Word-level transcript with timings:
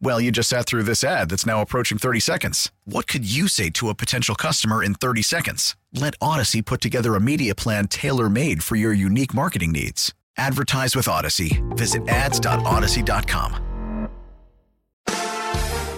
Well, 0.00 0.20
you 0.20 0.30
just 0.30 0.48
sat 0.48 0.66
through 0.66 0.82
this 0.84 1.02
ad 1.02 1.30
that's 1.30 1.46
now 1.46 1.60
approaching 1.62 1.98
30 1.98 2.20
seconds. 2.20 2.70
What 2.84 3.06
could 3.06 3.24
you 3.30 3.48
say 3.48 3.70
to 3.70 3.88
a 3.88 3.94
potential 3.94 4.34
customer 4.34 4.82
in 4.82 4.94
30 4.94 5.22
seconds? 5.22 5.76
Let 5.92 6.18
Audacy 6.18 6.64
put 6.64 6.80
together 6.80 7.14
a 7.14 7.20
media 7.20 7.54
plan 7.54 7.88
tailor 7.88 8.28
made 8.28 8.62
for 8.62 8.76
your 8.76 8.92
unique 8.92 9.32
marketing 9.34 9.72
needs. 9.72 10.12
Advertise 10.36 10.96
with 10.96 11.06
Audacy. 11.06 11.62
Visit 11.76 12.08
ads.audacy.com. 12.08 13.64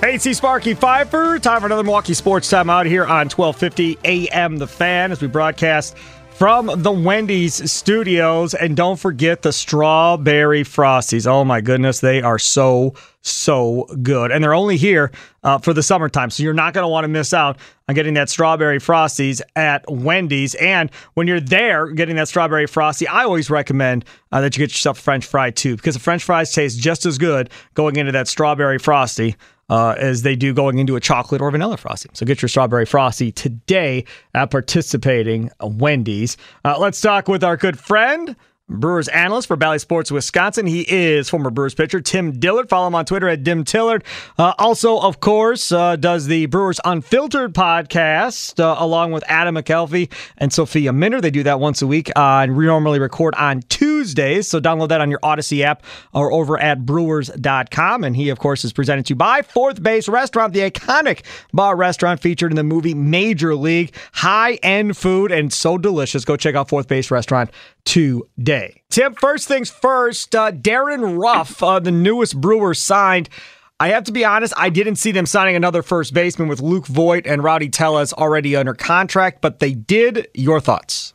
Hey, 0.02 0.16
it's 0.16 0.36
Sparky 0.36 0.74
Fifer. 0.74 1.38
Time 1.38 1.60
for 1.60 1.66
another 1.66 1.82
Milwaukee 1.82 2.14
Sports 2.14 2.50
Time 2.50 2.68
out 2.68 2.86
here 2.86 3.04
on 3.04 3.28
1250 3.30 3.98
AM 4.04 4.58
The 4.58 4.66
Fan 4.66 5.10
as 5.10 5.20
we 5.22 5.26
broadcast 5.26 5.96
from 6.36 6.70
the 6.82 6.92
Wendy's 6.92 7.70
studios. 7.70 8.52
And 8.52 8.76
don't 8.76 8.98
forget 8.98 9.40
the 9.40 9.52
strawberry 9.52 10.64
frosties. 10.64 11.26
Oh 11.26 11.44
my 11.44 11.62
goodness, 11.62 12.00
they 12.00 12.20
are 12.20 12.38
so, 12.38 12.94
so 13.22 13.86
good. 14.02 14.30
And 14.30 14.44
they're 14.44 14.54
only 14.54 14.76
here 14.76 15.12
uh, 15.42 15.58
for 15.58 15.72
the 15.72 15.82
summertime. 15.82 16.28
So 16.28 16.42
you're 16.42 16.52
not 16.52 16.74
going 16.74 16.84
to 16.84 16.88
want 16.88 17.04
to 17.04 17.08
miss 17.08 17.32
out 17.32 17.58
on 17.88 17.94
getting 17.94 18.14
that 18.14 18.28
strawberry 18.28 18.78
frosties 18.78 19.40
at 19.54 19.90
Wendy's. 19.90 20.54
And 20.56 20.90
when 21.14 21.26
you're 21.26 21.40
there 21.40 21.90
getting 21.90 22.16
that 22.16 22.28
strawberry 22.28 22.66
frosty, 22.66 23.08
I 23.08 23.24
always 23.24 23.48
recommend 23.48 24.04
uh, 24.30 24.42
that 24.42 24.56
you 24.56 24.62
get 24.62 24.72
yourself 24.72 24.98
a 24.98 25.02
French 25.02 25.24
fry 25.24 25.50
too, 25.50 25.76
because 25.76 25.94
the 25.94 26.00
French 26.00 26.22
fries 26.22 26.52
taste 26.52 26.78
just 26.78 27.06
as 27.06 27.16
good 27.16 27.48
going 27.72 27.96
into 27.96 28.12
that 28.12 28.28
strawberry 28.28 28.78
frosty 28.78 29.36
uh, 29.68 29.94
as 29.98 30.22
they 30.22 30.36
do 30.36 30.52
going 30.54 30.78
into 30.78 30.96
a 30.96 31.00
chocolate 31.00 31.40
or 31.40 31.50
vanilla 31.50 31.76
frosting. 31.76 32.12
So 32.14 32.26
get 32.26 32.42
your 32.42 32.48
strawberry 32.48 32.86
frosty 32.86 33.32
today 33.32 34.04
at 34.34 34.50
participating 34.50 35.50
Wendy's. 35.60 36.36
Uh, 36.64 36.78
let's 36.78 37.00
talk 37.00 37.28
with 37.28 37.42
our 37.42 37.56
good 37.56 37.78
friend. 37.78 38.36
Brewers 38.68 39.06
analyst 39.08 39.46
for 39.46 39.54
Bally 39.54 39.78
Sports 39.78 40.10
Wisconsin. 40.10 40.66
He 40.66 40.80
is 40.80 41.28
former 41.28 41.50
Brewers 41.50 41.74
pitcher 41.74 42.00
Tim 42.00 42.32
Dillard. 42.32 42.68
Follow 42.68 42.88
him 42.88 42.96
on 42.96 43.04
Twitter 43.04 43.28
at 43.28 43.44
Dim 43.44 43.62
Tillard. 43.62 44.02
Uh, 44.36 44.54
also, 44.58 44.98
of 44.98 45.20
course, 45.20 45.70
uh, 45.70 45.94
does 45.94 46.26
the 46.26 46.46
Brewers 46.46 46.80
Unfiltered 46.84 47.54
podcast 47.54 48.58
uh, 48.58 48.74
along 48.78 49.12
with 49.12 49.22
Adam 49.28 49.54
McCalvy 49.54 50.12
and 50.38 50.52
Sophia 50.52 50.90
Minnaert. 50.90 51.22
They 51.22 51.30
do 51.30 51.44
that 51.44 51.60
once 51.60 51.80
a 51.80 51.86
week 51.86 52.10
uh, 52.16 52.40
and 52.42 52.56
we 52.56 52.66
normally 52.66 52.98
record 52.98 53.36
on 53.36 53.60
Tuesdays. 53.68 54.48
So 54.48 54.60
download 54.60 54.88
that 54.88 55.00
on 55.00 55.10
your 55.10 55.20
Audacy 55.20 55.62
app 55.62 55.84
or 56.12 56.32
over 56.32 56.58
at 56.58 56.84
brewers.com. 56.84 58.02
And 58.02 58.16
he, 58.16 58.30
of 58.30 58.40
course, 58.40 58.64
is 58.64 58.72
presented 58.72 59.06
to 59.06 59.10
you 59.12 59.16
by 59.16 59.42
Fourth 59.42 59.80
Base 59.80 60.08
Restaurant, 60.08 60.52
the 60.52 60.68
iconic 60.68 61.22
bar 61.52 61.76
restaurant 61.76 62.20
featured 62.20 62.50
in 62.50 62.56
the 62.56 62.64
movie 62.64 62.94
Major 62.94 63.54
League. 63.54 63.94
High 64.12 64.54
end 64.54 64.96
food 64.96 65.30
and 65.30 65.52
so 65.52 65.78
delicious. 65.78 66.24
Go 66.24 66.36
check 66.36 66.56
out 66.56 66.68
Fourth 66.68 66.88
Base 66.88 67.12
Restaurant 67.12 67.50
today. 67.86 68.82
Tim, 68.90 69.14
first 69.14 69.48
things 69.48 69.70
first, 69.70 70.34
uh, 70.34 70.50
Darin 70.50 71.16
Ruf, 71.16 71.62
uh, 71.62 71.78
the 71.78 71.90
newest 71.90 72.38
Brewer 72.38 72.74
signed. 72.74 73.30
I 73.78 73.88
have 73.88 74.04
to 74.04 74.12
be 74.12 74.24
honest, 74.24 74.52
I 74.56 74.68
didn't 74.68 74.96
see 74.96 75.12
them 75.12 75.24
signing 75.24 75.56
another 75.56 75.82
first 75.82 76.12
baseman 76.12 76.48
with 76.48 76.60
Luke 76.60 76.86
Voit 76.86 77.26
and 77.26 77.42
Rowdy 77.42 77.68
Tellez 77.68 78.12
already 78.12 78.56
under 78.56 78.74
contract, 78.74 79.40
but 79.40 79.60
they 79.60 79.72
did. 79.72 80.28
Your 80.34 80.60
thoughts? 80.60 81.14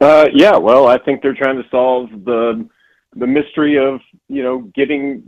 Uh, 0.00 0.26
yeah, 0.32 0.56
well, 0.56 0.88
I 0.88 0.98
think 0.98 1.22
they're 1.22 1.34
trying 1.34 1.62
to 1.62 1.68
solve 1.70 2.10
the 2.24 2.68
the 3.14 3.26
mystery 3.26 3.78
of 3.78 4.00
you 4.28 4.42
know 4.42 4.60
getting 4.74 5.22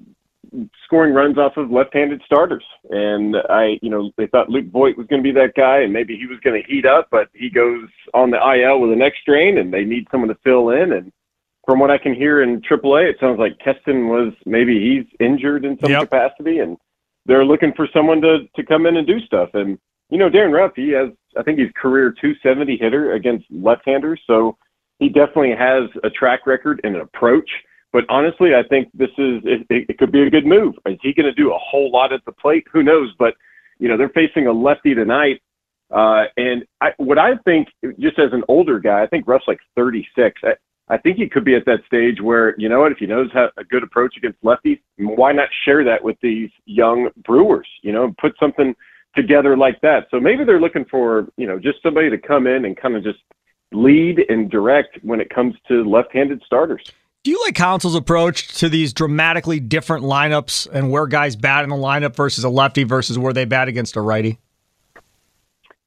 scoring 0.84 1.14
runs 1.14 1.38
off 1.38 1.56
of 1.56 1.70
left-handed 1.70 2.22
starters. 2.25 2.64
And 2.91 3.36
I, 3.48 3.78
you 3.82 3.91
know, 3.91 4.10
they 4.16 4.26
thought 4.26 4.48
Luke 4.48 4.70
Voit 4.70 4.97
was 4.97 5.06
going 5.06 5.22
to 5.22 5.32
be 5.32 5.38
that 5.38 5.54
guy, 5.56 5.81
and 5.81 5.92
maybe 5.92 6.16
he 6.16 6.26
was 6.26 6.41
going 6.41 6.60
to 6.60 6.69
heat 6.69 6.86
up, 6.86 7.09
but 7.10 7.28
he 7.34 7.50
goes 7.50 7.88
on 8.14 8.31
the 8.31 8.38
IL 8.38 8.81
with 8.81 8.92
a 8.92 8.97
neck 8.97 9.14
strain, 9.20 9.58
and 9.58 9.72
they 9.72 9.84
need 9.84 10.06
someone 10.10 10.28
to 10.28 10.38
fill 10.44 10.70
in. 10.70 10.92
And 10.92 11.12
from 11.64 11.78
what 11.78 11.91
I 11.91 11.98
can 11.98 12.14
hear 12.14 12.42
in 12.42 12.60
AAA, 12.62 13.10
it 13.10 13.16
sounds 13.20 13.38
like 13.38 13.58
Keston 13.58 14.08
was 14.08 14.32
maybe 14.47 14.81
he's 14.81 15.06
injured 15.20 15.64
in 15.64 15.78
some 15.81 15.91
yep. 15.91 16.03
capacity, 16.03 16.60
and 16.60 16.76
they're 17.26 17.44
looking 17.44 17.72
for 17.75 17.88
someone 17.92 18.20
to 18.22 18.48
to 18.56 18.64
come 18.64 18.87
in 18.87 18.97
and 18.97 19.06
do 19.06 19.20
stuff. 19.20 19.50
And 19.54 19.78
you 20.10 20.19
know, 20.19 20.31
Darin 20.31 20.53
Ruf, 20.53 20.72
he 20.75 20.91
has, 20.91 21.10
I 21.37 21.42
think 21.42 21.58
he's 21.58 21.70
career 21.76 22.10
270 22.10 22.78
hitter 22.78 23.12
against 23.12 23.44
left-handers, 23.50 24.20
so 24.26 24.56
he 24.98 25.08
definitely 25.08 25.54
has 25.54 25.91
a 26.03 26.10
track 26.10 26.47
record 26.47 26.81
and 26.82 26.97
an 26.97 27.03
approach 27.03 27.50
but 27.93 28.04
honestly, 28.09 28.54
I 28.54 28.62
think 28.69 28.88
this 28.94 29.10
is 29.19 29.43
it, 29.44 29.66
it 29.71 29.99
could 29.99 30.12
be 30.12 30.22
a 30.22 30.31
good 30.31 30.47
move. 30.47 30.75
Is 30.87 30.99
he 31.03 31.12
going 31.12 31.26
to 31.26 31.32
do 31.32 31.53
a 31.53 31.59
whole 31.59 31.91
lot 31.91 32.12
at 32.12 32.25
the 32.25 32.32
plate? 32.32 32.66
Who 32.72 32.82
knows? 32.82 33.15
But 33.19 33.34
you 33.78 33.88
know, 33.88 33.97
they're 33.97 34.10
facing 34.10 34.47
a 34.47 34.53
lefty 34.53 34.94
tonight. 34.94 35.41
Uh, 35.91 36.25
and 36.37 36.65
I, 36.81 36.91
what 36.99 37.19
I 37.19 37.37
think, 37.44 37.69
just 37.99 38.19
as 38.19 38.32
an 38.32 38.44
older 38.49 38.78
guy, 38.78 39.03
I 39.03 39.06
think 39.06 39.26
Ruf's 39.26 39.49
like 39.49 39.60
36. 39.75 40.41
I, 40.44 40.54
I 40.91 40.99
think 40.99 41.16
he 41.16 41.28
could 41.28 41.44
be 41.44 41.54
at 41.54 41.65
that 41.66 41.81
stage 41.87 42.21
where, 42.21 42.54
you 42.59 42.69
know 42.69 42.81
what, 42.81 42.93
if 42.93 42.99
he 42.99 43.06
knows 43.06 43.31
how 43.32 43.50
a 43.56 43.65
good 43.65 43.82
approach 43.82 44.16
against 44.16 44.43
lefties, 44.43 44.81
why 44.99 45.32
not 45.32 45.49
share 45.65 45.84
that 45.84 46.03
with 46.03 46.16
these 46.22 46.50
young 46.66 47.10
brewers, 47.25 47.69
you 47.82 47.93
know, 47.93 48.15
put 48.20 48.34
something 48.38 48.75
together 49.15 49.56
like 49.56 49.81
that. 49.81 50.06
So 50.10 50.20
maybe 50.20 50.44
they're 50.44 50.60
looking 50.60 50.84
for, 50.84 51.28
you 51.37 51.47
know, 51.47 51.59
just 51.59 51.82
somebody 51.82 52.10
to 52.10 52.19
come 52.19 52.47
in 52.47 52.65
and 52.65 52.76
kind 52.76 52.97
of 52.97 53.03
just 53.03 53.19
lead 53.72 54.25
and 54.28 54.50
direct 54.50 54.99
when 55.03 55.20
it 55.20 55.31
comes 55.31 55.55
to 55.69 55.84
left-handed 55.84 56.43
starters. 56.44 56.93
Do 57.25 57.33
you 57.33 57.41
like 57.45 57.55
Counsell's 57.55 57.97
approach 57.97 58.49
to 58.59 58.69
these 58.69 58.93
dramatically 58.93 59.61
different 59.61 60.05
lineups 60.05 60.69
and 60.73 60.91
where 60.91 61.06
guys 61.06 61.37
bat 61.37 61.65
in 61.65 61.71
the 61.71 61.77
lineup 61.77 62.15
versus 62.15 62.45
a 62.45 62.49
lefty 62.49 62.84
versus 62.84 63.19
where 63.19 63.33
they 63.33 63.45
bat 63.45 63.69
against 63.69 63.97
a 63.97 64.01
righty? 64.01 64.39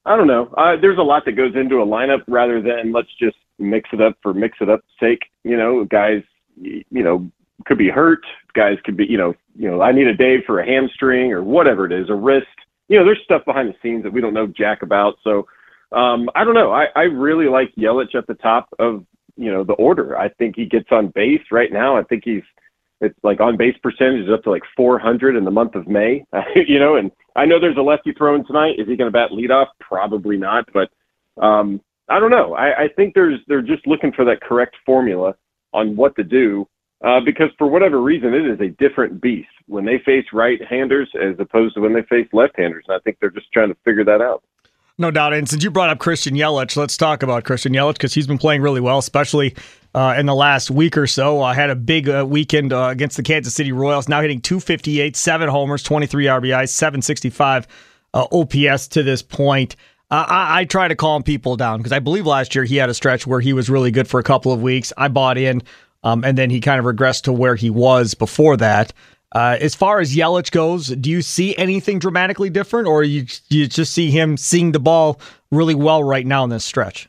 I 0.06 0.18
don't 0.18 0.28
know. 0.28 0.48
Uh, 0.58 0.76
there's 0.80 0.98
a 0.98 1.04
lot 1.04 1.26
that 1.26 1.34
goes 1.34 1.56
into 1.56 1.78
a 1.82 1.86
lineup 1.86 2.24
rather 2.28 2.62
than 2.62 2.92
let's 2.92 3.14
just 3.20 3.38
mix 3.60 3.90
it 3.94 4.02
up 4.02 4.18
for 4.22 4.34
mix 4.34 4.58
it 4.60 4.70
up 4.70 4.82
sake. 5.00 5.20
You 5.44 5.56
know, 5.56 5.86
guys, 5.86 6.24
you 6.60 6.84
know, 6.90 7.30
could 7.66 7.78
be 7.78 7.90
hurt. 7.90 8.26
Guys 8.54 8.78
could 8.84 8.98
be, 8.98 9.06
you 9.06 9.18
know, 9.18 9.34
you 9.56 9.70
know, 9.70 9.82
I 9.82 9.92
need 9.92 10.08
a 10.08 10.16
day 10.16 10.44
for 10.46 10.60
a 10.60 10.66
hamstring 10.66 11.32
or 11.32 11.44
whatever 11.44 11.86
it 11.86 11.92
is, 11.92 12.10
a 12.10 12.16
wrist. 12.16 12.48
You 12.90 13.00
know, 13.00 13.06
there's 13.06 13.22
stuff 13.24 13.46
behind 13.46 13.70
the 13.70 13.76
scenes 13.82 14.04
that 14.04 14.12
we 14.12 14.22
don't 14.22 14.34
know 14.34 14.48
jack 14.48 14.82
about. 14.82 15.16
So 15.24 15.48
um, 15.92 16.30
I 16.36 16.44
don't 16.44 16.56
know. 16.56 16.72
I, 16.72 16.88
I 16.96 17.04
really 17.04 17.48
like 17.48 17.74
Yelich 17.76 18.16
at 18.16 18.28
the 18.28 18.34
top 18.34 18.70
of 18.80 19.06
you 19.36 19.52
know 19.52 19.64
the 19.64 19.74
order. 19.74 20.18
I 20.18 20.30
think 20.30 20.56
he 20.56 20.66
gets 20.66 20.88
on 20.92 21.12
base 21.14 21.42
right 21.52 21.72
now. 21.72 21.98
I 21.98 22.04
think 22.04 22.24
he's 22.26 22.44
it's 23.02 23.18
like 23.24 23.42
on 23.42 23.58
base 23.58 23.76
percentage 23.82 24.26
is 24.26 24.34
up 24.34 24.44
to 24.44 24.52
like 24.52 24.62
400 24.78 25.36
in 25.36 25.44
the 25.44 25.52
month 25.52 25.76
of 25.76 25.88
May. 25.88 26.24
you 26.56 26.80
know, 26.80 26.96
and 26.96 27.12
I 27.36 27.46
know 27.46 27.60
there's 27.60 27.78
a 27.78 27.82
lefty 27.82 28.14
throwing 28.14 28.46
tonight. 28.46 28.76
Is 28.78 28.88
he 28.88 28.96
going 28.96 29.12
to 29.12 29.12
bat 29.12 29.32
leadoff? 29.32 29.68
Probably 29.80 30.38
not. 30.38 30.66
But 30.72 30.90
um, 31.44 31.82
I 32.10 32.20
don't 32.20 32.30
know. 32.30 32.54
I, 32.54 32.84
I 32.84 32.88
think 32.96 33.16
there's 33.16 33.40
they're 33.48 33.62
just 33.62 33.88
looking 33.88 34.12
for 34.12 34.24
that 34.26 34.42
correct 34.42 34.76
formula 34.86 35.34
on 35.74 35.96
what 35.96 36.16
to 36.16 36.24
do. 36.24 36.68
Uh, 37.04 37.20
because 37.20 37.50
for 37.58 37.66
whatever 37.66 38.00
reason, 38.00 38.32
it 38.32 38.46
is 38.46 38.60
a 38.60 38.70
different 38.78 39.20
beast 39.20 39.50
when 39.66 39.84
they 39.84 39.98
face 40.06 40.26
right-handers 40.32 41.10
as 41.20 41.34
opposed 41.40 41.74
to 41.74 41.82
when 41.82 41.94
they 41.94 42.04
face 42.04 42.28
left-handers. 42.32 42.86
And 42.88 42.96
I 42.96 43.00
think 43.00 43.18
they're 43.20 43.32
just 43.32 43.52
trying 43.52 43.70
to 43.70 43.78
figure 43.84 44.06
that 44.06 44.22
out. 44.22 44.44
No 45.02 45.10
doubt. 45.10 45.34
And 45.34 45.50
since 45.50 45.64
you 45.64 45.72
brought 45.72 45.90
up 45.90 45.98
Christian 45.98 46.36
Yelich, 46.36 46.78
let's 46.78 46.96
talk 46.96 47.24
about 47.24 47.44
Christian 47.44 47.74
Yelich 47.74 47.94
because 47.94 48.14
he's 48.14 48.28
been 48.28 48.38
playing 48.38 48.62
really 48.62 48.80
well, 48.80 49.00
especially 49.00 49.56
uh, 49.96 50.14
in 50.16 50.28
the 50.28 50.36
last 50.36 50.70
week 50.70 50.96
or 50.96 51.08
so. 51.08 51.42
I 51.42 51.52
uh, 51.52 51.54
had 51.56 51.72
a 51.72 51.76
big 51.76 52.08
uh, 52.08 52.24
weekend 52.30 52.72
uh, 52.72 52.90
against 52.90 53.18
the 53.18 53.24
Kansas 53.24 53.56
City 53.56 53.72
Royals, 53.72 54.08
now 54.08 54.22
hitting 54.22 54.42
258, 54.42 55.16
seven 55.16 55.50
homers, 55.50 55.82
23 55.82 56.26
RBIs, 56.26 56.70
765 56.70 57.68
uh, 58.14 58.28
OPS 58.32 58.90
to 58.90 59.02
this 59.02 59.24
point. 59.24 59.76
Uh, 60.12 60.24
I, 60.28 60.60
I, 60.60 60.66
try 60.66 60.88
to 60.88 60.96
calm 60.96 61.24
people 61.24 61.56
down 61.56 61.80
because 61.80 61.94
I 61.94 62.00
believe 62.00 62.28
last 62.28 62.54
year 62.54 62.64
he 62.64 62.76
had 62.76 62.92
a 62.92 62.94
stretch 62.94 63.26
where 63.26 63.40
he 63.40 63.54
was 63.54 63.72
really 63.72 63.90
good 63.90 64.08
for 64.08 64.20
a 64.20 64.24
couple 64.24 64.52
of 64.52 64.62
weeks. 64.62 64.94
I 64.98 65.08
bought 65.08 65.40
in, 65.40 65.64
um, 66.04 66.24
and 66.24 66.38
then 66.38 66.52
he 66.52 66.62
kind 66.62 66.78
of 66.80 66.86
regressed 66.86 67.24
to 67.24 67.34
where 67.34 67.56
he 67.56 67.72
was 67.72 68.14
before 68.14 68.56
that. 68.58 68.94
Uh, 69.34 69.58
as 69.62 69.76
far 69.76 70.00
as 70.00 70.16
Yelich 70.16 70.52
goes, 70.52 70.88
do 70.88 71.10
you 71.10 71.22
see 71.22 71.56
anything 71.58 72.00
dramatically 72.00 72.50
different, 72.50 72.88
or 72.88 73.04
you 73.04 73.26
you 73.50 73.68
just 73.68 73.94
see 73.94 74.12
him 74.12 74.36
seeing 74.36 74.74
the 74.74 74.80
ball 74.80 75.20
really 75.52 75.76
well 75.76 76.04
right 76.04 76.26
now 76.26 76.44
in 76.44 76.50
this 76.50 76.66
stretch? 76.66 77.08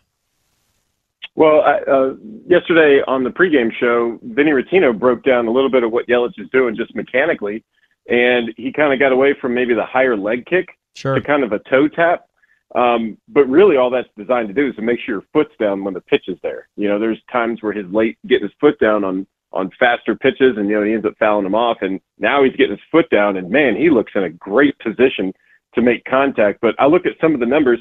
Well, 1.35 1.63
uh, 1.65 2.15
yesterday 2.47 3.03
on 3.07 3.25
the 3.25 3.31
pregame 3.31 3.73
show, 3.73 4.19
Vinny 4.23 4.51
Rottino 4.51 4.97
broke 4.97 5.25
down 5.25 5.47
a 5.47 5.51
little 5.51 5.71
bit 5.71 5.83
of 5.83 5.91
what 5.91 6.07
Yelich 6.07 6.39
is 6.39 6.49
doing 6.51 6.77
just 6.77 6.95
mechanically, 6.95 7.65
and 8.09 8.53
he 8.57 8.73
kind 8.73 8.93
of 8.93 8.99
got 8.99 9.13
away 9.13 9.35
from 9.41 9.55
maybe 9.55 9.75
the 9.75 9.85
higher 9.85 10.17
leg 10.17 10.47
kick 10.47 10.69
sure. 10.95 11.15
to 11.15 11.21
kind 11.21 11.43
of 11.43 11.53
a 11.53 11.59
toe 11.71 11.89
tap. 11.89 12.27
Um, 12.75 13.19
but 13.29 13.49
really, 13.49 13.77
all 13.77 13.91
that's 13.91 14.09
designed 14.17 14.49
to 14.49 14.55
do 14.55 14.69
is 14.69 14.77
to 14.77 14.83
make 14.83 15.01
sure 15.01 15.17
your 15.17 15.25
foot's 15.33 15.55
down 15.59 15.85
when 15.85 15.95
the 15.95 16.01
pitch 16.01 16.25
is 16.29 16.39
there. 16.43 16.69
You 16.77 16.89
know, 16.89 16.99
there's 16.99 17.21
times 17.31 17.63
where 17.63 17.73
he's 17.73 17.91
late 17.93 18.19
getting 18.27 18.49
his 18.49 18.57
foot 18.61 18.79
down 18.79 19.03
on 19.05 19.27
on 19.53 19.71
faster 19.79 20.15
pitches, 20.15 20.57
and 20.57 20.69
you 20.69 20.79
know 20.79 20.85
he 20.85 20.93
ends 20.93 21.07
up 21.07 21.15
fouling 21.19 21.45
them 21.45 21.55
off. 21.55 21.79
And 21.81 22.01
now 22.19 22.43
he's 22.43 22.57
getting 22.57 22.77
his 22.77 22.87
foot 22.91 23.09
down, 23.11 23.37
and 23.37 23.51
man, 23.51 23.77
he 23.77 23.91
looks 23.91 24.13
in 24.15 24.25
a 24.25 24.31
great 24.31 24.79
position 24.79 25.33
to 25.75 25.83
make 25.83 26.05
contact. 26.05 26.61
But 26.61 26.75
I 26.79 26.87
look 26.87 27.07
at 27.07 27.13
some 27.21 27.35
of 27.35 27.41
the 27.41 27.47
numbers: 27.47 27.81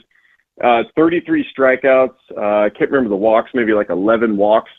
uh, 0.64 0.84
33 0.96 1.46
strikeouts. 1.58 2.16
Uh, 2.36 2.66
I 2.66 2.70
can't 2.70 2.92
remember 2.92 3.10
the 3.10 3.16
walks, 3.16 3.52
maybe 3.54 3.74
like 3.74 3.90
11 3.90 4.38
walks 4.38 4.72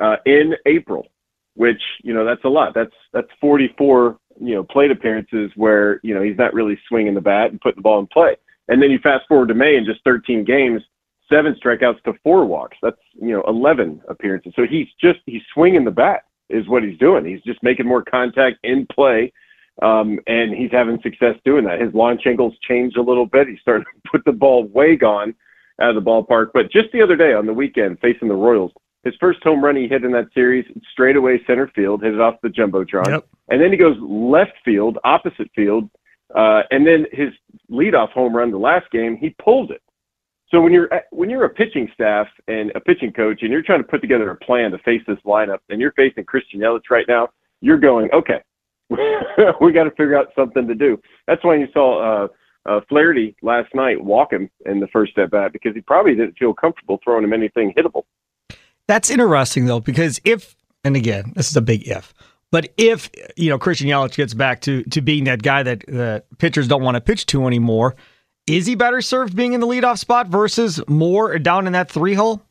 uh, 0.00 0.16
in 0.26 0.54
April, 0.66 1.06
which 1.54 1.82
you 2.02 2.14
know 2.14 2.24
that's 2.24 2.44
a 2.44 2.48
lot. 2.48 2.74
That's 2.74 2.94
that's 3.12 3.28
44 3.40 4.18
you 4.40 4.54
know 4.54 4.64
plate 4.64 4.90
appearances 4.90 5.50
where 5.56 6.00
you 6.02 6.14
know 6.14 6.22
he's 6.22 6.38
not 6.38 6.54
really 6.54 6.78
swinging 6.88 7.14
the 7.14 7.20
bat 7.20 7.50
and 7.50 7.60
putting 7.60 7.76
the 7.76 7.82
ball 7.82 8.00
in 8.00 8.06
play. 8.06 8.36
And 8.68 8.82
then 8.82 8.90
you 8.90 8.98
fast 8.98 9.26
forward 9.28 9.48
to 9.48 9.54
May 9.54 9.76
and 9.76 9.86
just 9.86 10.02
13 10.04 10.44
games, 10.44 10.82
seven 11.30 11.54
strikeouts 11.54 12.02
to 12.02 12.14
four 12.22 12.44
walks. 12.44 12.76
That's 12.82 13.00
you 13.14 13.32
know 13.32 13.42
11 13.46 14.02
appearances. 14.08 14.52
So 14.56 14.66
he's 14.66 14.88
just 15.00 15.20
he's 15.26 15.42
swinging 15.54 15.84
the 15.84 15.90
bat 15.90 16.22
is 16.48 16.68
what 16.68 16.82
he's 16.82 16.98
doing. 16.98 17.24
He's 17.24 17.42
just 17.42 17.62
making 17.62 17.86
more 17.86 18.02
contact 18.02 18.58
in 18.62 18.86
play, 18.86 19.32
um, 19.82 20.18
and 20.26 20.54
he's 20.54 20.70
having 20.70 21.00
success 21.02 21.34
doing 21.44 21.64
that. 21.64 21.80
His 21.80 21.92
launch 21.94 22.22
angles 22.26 22.54
changed 22.62 22.96
a 22.96 23.02
little 23.02 23.26
bit. 23.26 23.48
He's 23.48 23.60
starting 23.60 23.84
to 23.84 24.10
put 24.10 24.24
the 24.24 24.32
ball 24.32 24.64
way 24.68 24.96
gone 24.96 25.34
out 25.80 25.96
of 25.96 26.02
the 26.02 26.08
ballpark. 26.10 26.50
But 26.54 26.70
just 26.70 26.90
the 26.92 27.02
other 27.02 27.16
day 27.16 27.32
on 27.32 27.46
the 27.46 27.52
weekend, 27.52 27.98
facing 28.00 28.28
the 28.28 28.34
Royals, 28.34 28.72
his 29.04 29.14
first 29.20 29.42
home 29.42 29.62
run 29.64 29.76
he 29.76 29.86
hit 29.86 30.04
in 30.04 30.12
that 30.12 30.28
series, 30.34 30.64
straight 30.90 31.16
away 31.16 31.40
center 31.46 31.68
field, 31.68 32.02
hit 32.02 32.14
it 32.14 32.20
off 32.20 32.40
the 32.42 32.48
jumbotron, 32.48 33.08
Yep. 33.08 33.26
and 33.50 33.60
then 33.60 33.70
he 33.70 33.76
goes 33.76 33.96
left 34.00 34.54
field, 34.64 34.98
opposite 35.04 35.50
field, 35.54 35.88
uh, 36.34 36.62
and 36.70 36.86
then 36.86 37.06
his 37.12 37.28
leadoff 37.70 38.10
home 38.10 38.34
run 38.34 38.50
the 38.50 38.58
last 38.58 38.90
game, 38.90 39.16
he 39.16 39.30
pulls 39.38 39.70
it. 39.70 39.80
So 40.50 40.60
when 40.60 40.72
you're 40.72 40.88
when 41.10 41.28
you're 41.28 41.44
a 41.44 41.50
pitching 41.50 41.88
staff 41.92 42.28
and 42.46 42.70
a 42.74 42.80
pitching 42.80 43.12
coach, 43.12 43.42
and 43.42 43.50
you're 43.50 43.62
trying 43.62 43.80
to 43.82 43.88
put 43.88 44.00
together 44.00 44.30
a 44.30 44.36
plan 44.36 44.70
to 44.70 44.78
face 44.78 45.02
this 45.06 45.18
lineup, 45.26 45.58
and 45.68 45.80
you're 45.80 45.92
facing 45.92 46.24
Christian 46.24 46.60
Yelich 46.60 46.88
right 46.90 47.06
now, 47.08 47.28
you're 47.60 47.78
going, 47.78 48.08
okay, 48.12 48.40
we 48.90 49.72
got 49.72 49.84
to 49.84 49.90
figure 49.90 50.16
out 50.16 50.28
something 50.36 50.68
to 50.68 50.74
do. 50.74 51.00
That's 51.26 51.44
why 51.44 51.56
you 51.56 51.66
saw 51.72 52.24
uh, 52.24 52.28
uh, 52.66 52.80
Flaherty 52.88 53.34
last 53.42 53.74
night 53.74 54.02
walk 54.02 54.32
him 54.32 54.48
in 54.64 54.78
the 54.80 54.86
first 54.88 55.18
at 55.18 55.30
bat 55.30 55.52
because 55.52 55.74
he 55.74 55.80
probably 55.80 56.14
didn't 56.14 56.38
feel 56.38 56.54
comfortable 56.54 57.00
throwing 57.02 57.24
him 57.24 57.32
anything 57.32 57.74
hittable. 57.76 58.04
That's 58.86 59.10
interesting 59.10 59.66
though, 59.66 59.80
because 59.80 60.20
if 60.24 60.54
and 60.84 60.94
again, 60.94 61.32
this 61.34 61.50
is 61.50 61.56
a 61.56 61.60
big 61.60 61.88
if, 61.88 62.14
but 62.52 62.72
if 62.76 63.10
you 63.36 63.50
know 63.50 63.58
Christian 63.58 63.88
Yelich 63.88 64.16
gets 64.16 64.34
back 64.34 64.60
to 64.62 64.84
to 64.84 65.00
being 65.00 65.24
that 65.24 65.42
guy 65.42 65.64
that 65.64 65.84
that 65.88 66.26
pitchers 66.38 66.68
don't 66.68 66.82
want 66.82 66.94
to 66.94 67.00
pitch 67.00 67.26
to 67.26 67.46
anymore, 67.46 67.96
is 68.46 68.66
he 68.66 68.74
better 68.74 69.00
served 69.00 69.34
being 69.36 69.52
in 69.52 69.60
the 69.60 69.66
leadoff 69.66 69.98
spot 69.98 70.28
versus 70.28 70.80
more 70.88 71.38
down 71.38 71.66
in 71.66 71.72
that 71.72 71.90
three 71.90 72.14
hole? 72.14 72.42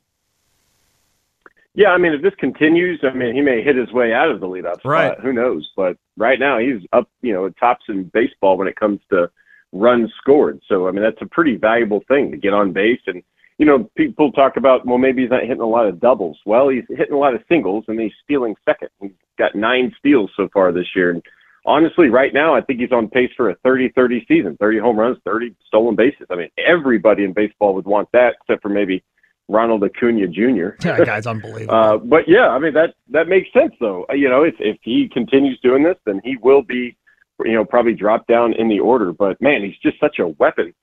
Yeah, 1.74 1.89
I 1.89 1.97
mean, 1.97 2.13
if 2.13 2.21
this 2.21 2.33
continues, 2.36 3.01
I 3.03 3.13
mean, 3.13 3.36
he 3.36 3.42
may 3.42 3.62
hit 3.62 3.75
his 3.75 3.92
way 3.92 4.13
out 4.13 4.31
of 4.31 4.39
the 4.39 4.47
leadoff 4.47 4.80
spot. 4.80 4.86
Right. 4.86 5.19
Who 5.19 5.33
knows? 5.33 5.69
But 5.75 5.97
right 6.15 6.39
now, 6.39 6.57
he's 6.57 6.81
up, 6.94 7.09
you 7.21 7.33
know, 7.33 7.50
tops 7.50 7.86
in 7.89 8.06
baseball 8.06 8.57
when 8.57 8.69
it 8.69 8.77
comes 8.77 9.01
to 9.09 9.30
runs 9.74 10.09
scored. 10.18 10.62
So, 10.68 10.88
I 10.88 10.92
mean, 10.92 11.03
that's 11.03 11.21
a 11.21 11.25
pretty 11.25 11.57
valuable 11.57 12.01
thing 12.07 12.31
to 12.31 12.38
get 12.38 12.53
on 12.53 12.71
base. 12.71 13.01
And, 13.07 13.21
you 13.57 13.65
know, 13.65 13.89
people 13.95 14.31
talk 14.31 14.56
about, 14.56 14.86
well, 14.86 14.98
maybe 14.98 15.24
he's 15.24 15.31
not 15.31 15.41
hitting 15.41 15.59
a 15.59 15.68
lot 15.68 15.86
of 15.86 16.00
doubles. 16.00 16.38
Well, 16.45 16.69
he's 16.69 16.86
hitting 16.88 17.13
a 17.13 17.19
lot 17.19 17.36
of 17.36 17.44
singles 17.50 17.83
and 17.89 18.00
he's 18.00 18.13
stealing 18.24 18.56
second. 18.63 18.89
He's 19.01 19.12
got 19.38 19.53
nine 19.53 19.94
steals 20.00 20.31
so 20.38 20.48
far 20.53 20.71
this 20.71 20.95
year. 20.95 21.12
And 21.12 21.21
honestly, 21.65 22.09
right 22.09 22.33
now, 22.33 22.56
I 22.56 22.62
think 22.62 22.79
he's 22.79 22.91
on 22.91 23.09
pace 23.09 23.31
for 23.35 23.50
a 23.50 23.56
30 23.63 23.89
30 23.95 24.25
season 24.27 24.57
30 24.59 24.79
home 24.79 24.97
runs, 24.97 25.17
30 25.25 25.56
stolen 25.65 25.95
bases. 25.95 26.27
I 26.29 26.35
mean, 26.35 26.50
everybody 26.57 27.23
in 27.23 27.33
baseball 27.33 27.73
would 27.75 27.85
want 27.85 28.09
that, 28.13 28.35
except 28.41 28.62
for 28.62 28.69
maybe 28.69 29.03
Ronald 29.47 29.83
Acuna 29.83 30.27
Jr. 30.27 30.41
Yeah, 30.41 30.73
that 30.81 31.06
guy's 31.06 31.27
unbelievable. 31.27 31.73
Uh, 31.75 31.97
but 31.97 32.27
yeah, 32.27 32.50
I 32.50 32.59
mean 32.59 32.73
that 32.73 32.95
that 33.09 33.27
makes 33.27 33.51
sense 33.53 33.73
though. 33.79 34.06
Uh, 34.09 34.13
You 34.13 34.29
know, 34.29 34.44
if 34.44 34.56
if 34.59 34.77
he 34.81 35.09
continues 35.12 35.59
doing 35.62 35.83
this, 35.83 35.97
then 36.06 36.21
he 36.23 36.38
will 36.38 36.62
be, 36.62 36.97
you 37.44 37.53
know, 37.53 37.65
probably 37.65 37.94
drop 37.94 38.27
down 38.27 38.53
in 38.53 38.69
the 38.69 38.79
order. 38.79 39.12
But 39.12 39.41
man, 39.41 39.63
he's 39.63 39.77
just 39.83 40.00
such 40.00 40.19
a 40.19 40.27
weapon 40.27 40.73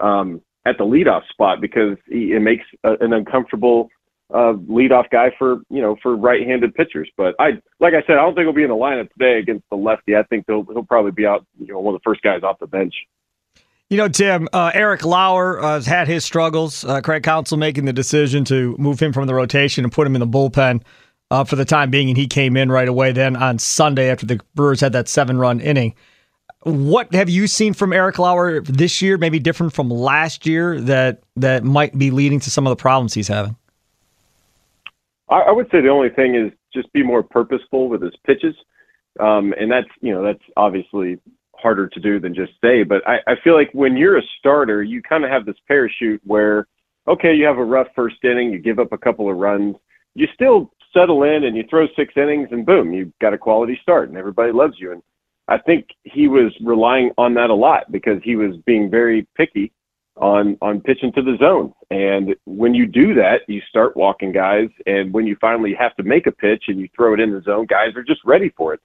um, 0.00 0.40
at 0.66 0.78
the 0.78 0.84
leadoff 0.84 1.26
spot 1.28 1.60
because 1.60 1.96
he, 2.08 2.32
it 2.32 2.40
makes 2.40 2.64
a, 2.84 2.92
an 3.00 3.12
uncomfortable 3.12 3.88
uh, 4.32 4.54
leadoff 4.68 5.10
guy 5.10 5.30
for 5.38 5.60
you 5.68 5.82
know 5.82 5.96
for 6.02 6.16
right-handed 6.16 6.74
pitchers. 6.74 7.10
But 7.16 7.34
I, 7.38 7.60
like 7.80 7.94
I 7.94 8.02
said, 8.06 8.16
I 8.16 8.22
don't 8.22 8.34
think 8.34 8.46
he'll 8.46 8.54
be 8.54 8.62
in 8.62 8.70
the 8.70 8.74
lineup 8.74 9.10
today 9.12 9.38
against 9.38 9.64
the 9.70 9.76
lefty. 9.76 10.16
I 10.16 10.22
think 10.24 10.44
he'll 10.46 10.64
he'll 10.64 10.84
probably 10.84 11.12
be 11.12 11.26
out, 11.26 11.46
you 11.60 11.72
know, 11.72 11.80
one 11.80 11.94
of 11.94 12.00
the 12.00 12.04
first 12.04 12.22
guys 12.22 12.42
off 12.42 12.58
the 12.58 12.66
bench. 12.66 12.94
You 13.90 13.98
know, 13.98 14.08
Tim, 14.08 14.48
uh, 14.54 14.70
Eric 14.72 15.04
Lauer 15.04 15.62
uh, 15.62 15.74
has 15.74 15.84
had 15.84 16.08
his 16.08 16.24
struggles. 16.24 16.82
Uh, 16.82 17.02
Craig 17.02 17.22
Counsell 17.22 17.58
making 17.58 17.84
the 17.84 17.92
decision 17.92 18.42
to 18.46 18.74
move 18.78 18.98
him 18.98 19.12
from 19.12 19.26
the 19.26 19.34
rotation 19.34 19.84
and 19.84 19.92
put 19.92 20.06
him 20.06 20.16
in 20.16 20.20
the 20.20 20.26
bullpen 20.26 20.82
uh, 21.30 21.44
for 21.44 21.56
the 21.56 21.66
time 21.66 21.90
being, 21.90 22.08
and 22.08 22.16
he 22.16 22.26
came 22.26 22.56
in 22.56 22.72
right 22.72 22.88
away 22.88 23.12
then 23.12 23.36
on 23.36 23.58
Sunday 23.58 24.10
after 24.10 24.24
the 24.24 24.40
Brewers 24.54 24.80
had 24.80 24.92
that 24.94 25.08
seven 25.08 25.38
run 25.38 25.60
inning. 25.60 25.94
What 26.62 27.12
have 27.12 27.28
you 27.28 27.46
seen 27.46 27.74
from 27.74 27.92
Eric 27.92 28.18
Lauer 28.18 28.62
this 28.62 29.02
year, 29.02 29.18
maybe 29.18 29.38
different 29.38 29.74
from 29.74 29.90
last 29.90 30.46
year, 30.46 30.80
that 30.80 31.22
that 31.36 31.62
might 31.64 31.98
be 31.98 32.10
leading 32.10 32.40
to 32.40 32.50
some 32.50 32.66
of 32.66 32.70
the 32.70 32.80
problems 32.80 33.12
he's 33.12 33.28
having? 33.28 33.56
I, 35.32 35.40
I 35.48 35.50
would 35.52 35.66
say 35.72 35.80
the 35.80 35.88
only 35.88 36.10
thing 36.10 36.34
is 36.34 36.52
just 36.72 36.92
be 36.92 37.02
more 37.02 37.22
purposeful 37.22 37.88
with 37.88 38.02
his 38.02 38.14
pitches, 38.26 38.54
um, 39.20 39.54
and 39.58 39.70
that's 39.70 39.88
you 40.00 40.12
know 40.12 40.22
that's 40.22 40.42
obviously 40.56 41.18
harder 41.56 41.88
to 41.88 42.00
do 42.00 42.20
than 42.20 42.34
just 42.34 42.52
say. 42.62 42.82
But 42.82 43.06
I, 43.06 43.18
I 43.26 43.34
feel 43.42 43.54
like 43.54 43.70
when 43.72 43.96
you're 43.96 44.18
a 44.18 44.22
starter, 44.38 44.82
you 44.82 45.00
kind 45.02 45.24
of 45.24 45.30
have 45.30 45.46
this 45.46 45.56
parachute 45.68 46.20
where, 46.24 46.66
okay, 47.08 47.34
you 47.34 47.44
have 47.46 47.58
a 47.58 47.64
rough 47.64 47.86
first 47.94 48.16
inning, 48.24 48.52
you 48.52 48.58
give 48.58 48.78
up 48.80 48.92
a 48.92 48.98
couple 48.98 49.30
of 49.30 49.36
runs, 49.36 49.76
you 50.14 50.26
still 50.34 50.72
settle 50.92 51.22
in 51.22 51.44
and 51.44 51.56
you 51.56 51.64
throw 51.70 51.86
six 51.96 52.14
innings, 52.16 52.48
and 52.50 52.66
boom, 52.66 52.92
you've 52.92 53.16
got 53.20 53.32
a 53.32 53.38
quality 53.38 53.78
start, 53.80 54.08
and 54.08 54.18
everybody 54.18 54.52
loves 54.52 54.74
you. 54.78 54.92
And 54.92 55.02
I 55.48 55.58
think 55.58 55.86
he 56.02 56.28
was 56.28 56.52
relying 56.62 57.10
on 57.16 57.34
that 57.34 57.50
a 57.50 57.54
lot 57.54 57.90
because 57.90 58.20
he 58.22 58.36
was 58.36 58.56
being 58.66 58.90
very 58.90 59.26
picky 59.36 59.72
on 60.22 60.56
on 60.62 60.80
pitching 60.80 61.12
to 61.12 61.22
the 61.22 61.36
zone. 61.38 61.74
And 61.90 62.34
when 62.44 62.74
you 62.74 62.86
do 62.86 63.12
that, 63.14 63.42
you 63.48 63.60
start 63.68 63.96
walking 63.96 64.32
guys. 64.32 64.68
And 64.86 65.12
when 65.12 65.26
you 65.26 65.36
finally 65.40 65.74
have 65.74 65.94
to 65.96 66.04
make 66.04 66.26
a 66.26 66.32
pitch 66.32 66.64
and 66.68 66.78
you 66.78 66.88
throw 66.96 67.12
it 67.12 67.20
in 67.20 67.32
the 67.32 67.42
zone, 67.42 67.66
guys 67.66 67.94
are 67.96 68.04
just 68.04 68.20
ready 68.24 68.50
for 68.56 68.72
it. 68.72 68.80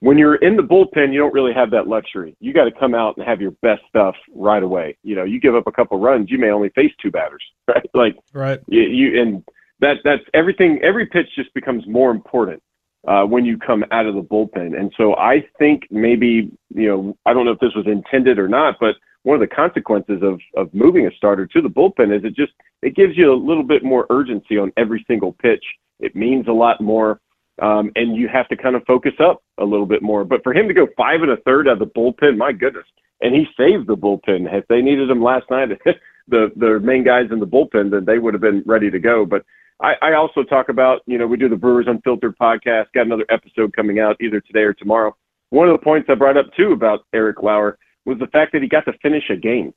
When 0.00 0.18
you're 0.18 0.34
in 0.36 0.56
the 0.56 0.62
bullpen, 0.62 1.12
you 1.14 1.18
don't 1.18 1.32
really 1.32 1.54
have 1.54 1.70
that 1.70 1.88
luxury. 1.88 2.36
You 2.38 2.52
got 2.52 2.64
to 2.64 2.70
come 2.70 2.94
out 2.94 3.16
and 3.16 3.26
have 3.26 3.40
your 3.40 3.52
best 3.62 3.80
stuff 3.88 4.14
right 4.34 4.62
away. 4.62 4.98
You 5.02 5.16
know, 5.16 5.24
you 5.24 5.40
give 5.40 5.54
up 5.54 5.66
a 5.66 5.72
couple 5.72 5.98
runs, 5.98 6.30
you 6.30 6.38
may 6.38 6.50
only 6.50 6.68
face 6.68 6.92
two 7.00 7.10
batters, 7.10 7.42
right? 7.66 7.88
Like 7.94 8.16
Right. 8.34 8.60
you, 8.68 8.82
you 8.82 9.20
and 9.20 9.42
that 9.80 9.96
that's 10.04 10.22
everything. 10.34 10.80
Every 10.82 11.06
pitch 11.06 11.28
just 11.34 11.52
becomes 11.54 11.86
more 11.86 12.10
important 12.10 12.62
uh, 13.08 13.24
when 13.24 13.46
you 13.46 13.56
come 13.56 13.84
out 13.90 14.04
of 14.04 14.14
the 14.14 14.22
bullpen. 14.22 14.78
And 14.78 14.92
so 14.98 15.16
I 15.16 15.46
think 15.58 15.86
maybe 15.90 16.50
you 16.74 16.88
know 16.88 17.16
I 17.24 17.32
don't 17.32 17.46
know 17.46 17.52
if 17.52 17.60
this 17.60 17.74
was 17.74 17.86
intended 17.86 18.38
or 18.38 18.48
not, 18.48 18.76
but 18.78 18.96
one 19.26 19.34
of 19.34 19.40
the 19.40 19.54
consequences 19.54 20.22
of 20.22 20.40
of 20.56 20.72
moving 20.72 21.08
a 21.08 21.10
starter 21.16 21.46
to 21.46 21.60
the 21.60 21.68
bullpen 21.68 22.16
is 22.16 22.24
it 22.24 22.36
just 22.36 22.52
it 22.82 22.94
gives 22.94 23.16
you 23.16 23.32
a 23.32 23.34
little 23.34 23.64
bit 23.64 23.82
more 23.82 24.06
urgency 24.08 24.56
on 24.56 24.72
every 24.76 25.04
single 25.08 25.32
pitch. 25.32 25.64
It 25.98 26.14
means 26.14 26.46
a 26.46 26.52
lot 26.52 26.80
more. 26.80 27.20
Um, 27.60 27.90
and 27.96 28.14
you 28.14 28.28
have 28.28 28.46
to 28.48 28.56
kind 28.56 28.76
of 28.76 28.84
focus 28.86 29.14
up 29.18 29.42
a 29.58 29.64
little 29.64 29.86
bit 29.86 30.02
more. 30.02 30.24
But 30.24 30.42
for 30.44 30.52
him 30.52 30.68
to 30.68 30.74
go 30.74 30.86
five 30.96 31.22
and 31.22 31.30
a 31.30 31.38
third 31.38 31.66
out 31.66 31.72
of 31.72 31.78
the 31.80 31.86
bullpen, 31.86 32.36
my 32.36 32.52
goodness, 32.52 32.84
and 33.22 33.34
he 33.34 33.46
saved 33.56 33.88
the 33.88 33.96
bullpen. 33.96 34.46
If 34.52 34.68
they 34.68 34.82
needed 34.82 35.10
him 35.10 35.22
last 35.22 35.50
night, 35.50 35.70
the 36.28 36.52
the 36.54 36.78
main 36.80 37.02
guys 37.02 37.32
in 37.32 37.40
the 37.40 37.46
bullpen, 37.46 37.90
then 37.90 38.04
they 38.04 38.18
would 38.18 38.34
have 38.34 38.42
been 38.42 38.62
ready 38.64 38.92
to 38.92 39.00
go. 39.00 39.26
But 39.26 39.44
I, 39.80 39.94
I 40.02 40.12
also 40.12 40.44
talk 40.44 40.68
about, 40.68 41.00
you 41.06 41.18
know, 41.18 41.26
we 41.26 41.36
do 41.36 41.48
the 41.48 41.56
Brewers 41.56 41.86
Unfiltered 41.88 42.38
podcast. 42.38 42.92
Got 42.94 43.06
another 43.06 43.26
episode 43.28 43.74
coming 43.74 43.98
out 43.98 44.16
either 44.20 44.40
today 44.40 44.62
or 44.62 44.72
tomorrow. 44.72 45.16
One 45.50 45.68
of 45.68 45.72
the 45.72 45.84
points 45.84 46.08
I 46.08 46.14
brought 46.14 46.36
up 46.36 46.46
too 46.56 46.70
about 46.70 47.06
Eric 47.12 47.42
Lauer 47.42 47.76
was 48.06 48.18
the 48.18 48.28
fact 48.28 48.52
that 48.52 48.62
he 48.62 48.68
got 48.68 48.84
to 48.86 48.92
finish 49.02 49.24
a 49.30 49.36
game. 49.36 49.74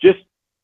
Just 0.00 0.18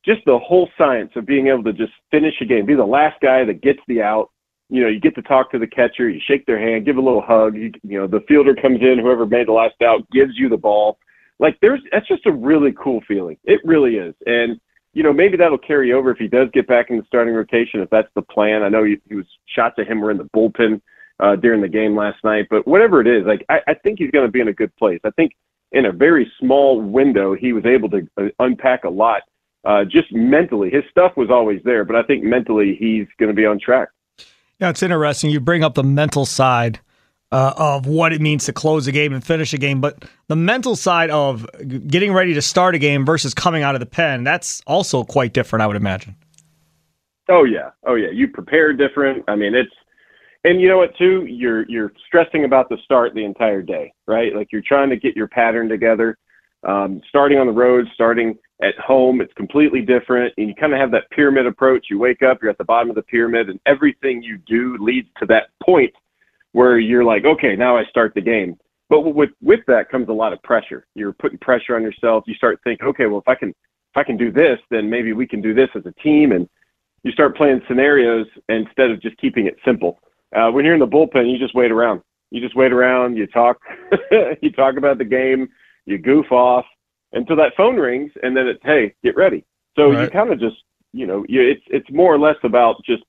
just 0.05 0.21
the 0.25 0.39
whole 0.39 0.69
science 0.79 1.11
of 1.17 1.27
being 1.27 1.49
able 1.49 1.65
to 1.65 1.73
just 1.73 1.93
finish 2.11 2.35
a 2.41 2.45
game, 2.45 2.65
be 2.65 2.75
the 2.75 2.85
last 2.85 3.21
guy 3.21 3.45
that 3.45 3.61
gets 3.61 3.81
the 3.87 4.01
out. 4.01 4.31
You 4.71 4.83
know, 4.83 4.89
you 4.89 5.01
get 5.01 5.15
to 5.17 5.23
talk 5.23 5.51
to 5.51 5.59
the 5.59 5.67
catcher, 5.67 6.09
you 6.09 6.21
shake 6.27 6.47
their 6.47 6.59
hand, 6.59 6.87
give 6.87 6.97
a 6.97 7.01
little 7.01 7.21
hug. 7.21 7.57
You, 7.57 7.73
you 7.83 7.99
know, 7.99 8.07
the 8.07 8.25
fielder 8.29 8.55
comes 8.55 8.81
in, 8.81 8.99
whoever 8.99 9.27
made 9.27 9.49
the 9.49 9.53
last 9.53 9.75
out 9.83 10.09
gives 10.11 10.33
you 10.37 10.49
the 10.49 10.57
ball. 10.57 10.99
Like 11.39 11.59
there's 11.61 11.81
that's 11.91 12.07
just 12.07 12.27
a 12.27 12.33
really 12.33 12.73
cool 12.73 13.01
feeling. 13.09 13.37
It 13.45 13.61
really 13.65 13.97
is. 13.97 14.15
And 14.27 14.61
you 14.93 15.03
know, 15.03 15.13
maybe 15.13 15.37
that'll 15.37 15.59
carry 15.59 15.93
over 15.93 16.11
if 16.11 16.19
he 16.19 16.29
does 16.29 16.49
get 16.53 16.67
back 16.67 16.91
in 16.91 16.97
the 16.97 17.05
starting 17.07 17.35
rotation, 17.35 17.81
if 17.81 17.91
that's 17.91 18.09
the 18.15 18.23
plan. 18.23 18.63
I 18.63 18.69
know 18.69 18.85
he, 18.85 18.99
he 19.09 19.15
was 19.15 19.27
shots 19.47 19.77
at 19.79 19.87
him 19.87 20.01
were 20.01 20.11
in 20.11 20.19
the 20.19 20.29
bullpen 20.37 20.81
uh, 21.21 21.37
during 21.37 21.61
the 21.61 21.69
game 21.69 21.97
last 21.97 22.23
night, 22.25 22.47
but 22.51 22.67
whatever 22.67 23.01
it 23.01 23.07
is, 23.07 23.25
like 23.27 23.45
I, 23.49 23.61
I 23.69 23.75
think 23.75 23.99
he's 23.99 24.11
going 24.11 24.27
to 24.27 24.33
be 24.33 24.41
in 24.41 24.49
a 24.49 24.53
good 24.53 24.75
place. 24.77 25.01
I 25.05 25.11
think 25.11 25.33
in 25.73 25.87
a 25.87 25.93
very 25.93 26.31
small 26.39 26.81
window, 26.81 27.35
he 27.35 27.53
was 27.53 27.65
able 27.65 27.89
to 27.91 28.09
uh, 28.17 28.25
unpack 28.39 28.85
a 28.85 28.91
lot. 28.91 29.23
uh, 29.65 29.85
just 29.85 30.13
mentally, 30.13 30.71
his 30.71 30.85
stuff 30.91 31.17
was 31.17 31.31
always 31.31 31.61
there, 31.65 31.85
but 31.85 31.97
I 31.97 32.03
think 32.03 32.25
mentally 32.25 32.77
he's 32.79 33.07
going 33.19 33.29
to 33.29 33.35
be 33.35 33.45
on 33.45 33.59
track. 33.61 33.89
Yeah, 34.59 34.71
it's 34.71 34.83
interesting. 34.83 35.31
You 35.31 35.41
bring 35.41 35.65
up 35.65 35.75
the 35.75 35.85
mental 35.85 36.27
side 36.27 36.81
uh, 37.33 37.55
of 37.57 37.87
what 37.87 38.13
it 38.13 38.21
means 38.21 38.45
to 38.47 38.53
close 38.53 38.87
a 38.87 38.93
game 38.93 39.13
and 39.13 39.25
finish 39.25 39.53
a 39.53 39.59
game, 39.59 39.81
but 39.81 40.05
the 40.29 40.37
mental 40.37 40.77
side 40.77 41.11
of 41.11 41.47
getting 41.87 42.13
ready 42.13 42.35
to 42.35 42.43
start 42.43 42.75
a 42.75 42.79
game 42.79 43.05
versus 43.07 43.35
coming 43.35 43.63
out 43.63 43.75
of 43.75 43.81
the 43.81 43.87
pen, 43.87 44.25
that's 44.25 44.63
also 44.67 45.05
quite 45.05 45.33
different, 45.33 45.63
I 45.63 45.67
would 45.67 45.77
imagine. 45.77 46.17
Oh 47.29 47.45
yeah, 47.45 47.71
oh 47.85 47.95
yeah. 47.95 48.11
You 48.11 48.27
prepare 48.29 48.73
different. 48.73 49.25
I 49.29 49.37
mean, 49.37 49.55
it's 49.55 49.71
and 50.45 50.61
you 50.61 50.69
know 50.69 50.79
what 50.79 50.97
too. 50.97 51.27
You're 51.27 51.69
you're 51.69 51.93
stressing 52.07 52.45
about 52.45 52.69
the 52.69 52.79
start 52.85 53.15
the 53.15 53.25
entire 53.25 53.63
day, 53.63 53.93
right? 54.07 54.35
Like 54.35 54.49
you're 54.53 54.63
trying 54.67 54.91
to 54.91 54.97
get 54.97 55.17
your 55.17 55.29
pattern 55.29 55.69
together. 55.69 56.17
Um, 56.67 57.01
starting 57.09 57.39
on 57.39 57.47
the 57.47 57.53
road, 57.53 57.87
starting 57.95 58.39
at 58.63 58.79
home, 58.79 59.21
it's 59.21 59.33
completely 59.35 59.81
different. 59.81 60.35
And 60.37 60.49
you 60.49 60.55
kind 60.55 60.75
of 60.75 60.79
have 60.79 60.91
that 60.91 61.11
pyramid 61.11 61.47
approach. 61.47 61.87
You 61.89 61.99
wake 61.99 62.23
up, 62.23 62.39
you're 62.43 62.51
at 62.51 62.59
the 62.59 62.65
bottom 62.65 62.91
of 62.91 62.97
the 62.97 63.03
pyramid, 63.03 63.49
and 63.49 63.59
everything 63.67 64.23
you 64.23 64.39
do 64.47 64.77
leads 64.79 65.09
to 65.19 65.27
that 65.27 65.49
point 65.63 65.93
where 66.53 66.79
you're 66.79 67.05
like, 67.05 67.25
okay, 67.25 67.57
now 67.57 67.77
I 67.77 67.85
start 67.85 68.13
the 68.15 68.21
game. 68.21 68.57
But 68.89 69.03
with 69.03 69.31
with 69.41 69.61
that 69.69 69.91
comes 69.91 70.09
a 70.09 70.13
lot 70.13 70.33
of 70.33 70.43
pressure. 70.43 70.87
You're 70.95 71.13
putting 71.13 71.39
pressure 71.39 71.77
on 71.77 71.83
yourself. 71.83 72.25
You 72.27 72.35
start 72.35 72.61
thinking, 72.65 72.87
okay, 72.89 73.07
well, 73.07 73.21
if 73.21 73.29
I 73.29 73.35
can 73.35 73.51
if 73.51 73.97
I 73.97 74.05
can 74.05 74.17
do 74.17 74.33
this, 74.33 74.59
then 74.71 74.91
maybe 74.91 75.13
we 75.13 75.27
can 75.27 75.41
do 75.41 75.55
this 75.55 75.69
as 75.75 75.87
a 75.87 75.93
team. 76.03 76.33
And 76.33 76.49
you 77.03 77.13
start 77.13 77.37
playing 77.37 77.63
scenarios 77.69 78.27
instead 78.49 78.91
of 78.91 79.01
just 79.01 79.17
keeping 79.19 79.47
it 79.47 79.57
simple. 79.65 80.01
Uh, 80.35 80.51
when 80.51 80.65
you're 80.65 80.75
in 80.75 80.81
the 80.81 80.87
bullpen, 80.87 81.31
you 81.31 81.39
just 81.39 81.55
wait 81.55 81.73
around. 81.73 82.03
You 82.31 82.41
just 82.41 82.57
wait 82.57 82.73
around. 82.73 83.17
You 83.17 83.27
talk. 83.27 83.59
you 84.41 84.53
talk 84.53 84.77
about 84.77 84.99
the 84.99 85.05
game. 85.05 85.49
You 85.87 85.99
goof 85.99 86.31
off 86.31 86.65
until 87.13 87.37
that 87.37 87.53
phone 87.57 87.77
rings, 87.77 88.13
and 88.23 88.37
then 88.37 88.47
it's 88.47 88.61
hey, 88.63 88.95
get 89.03 89.17
ready. 89.17 89.45
So 89.77 89.91
right. 89.91 90.05
you 90.05 90.11
kind 90.11 90.33
of 90.33 90.39
just 90.39 90.57
you 90.93 91.07
know 91.07 91.25
you, 91.29 91.41
it's 91.43 91.63
it's 91.67 91.91
more 91.91 92.15
or 92.15 92.19
less 92.19 92.37
about 92.45 92.77
just 92.85 93.03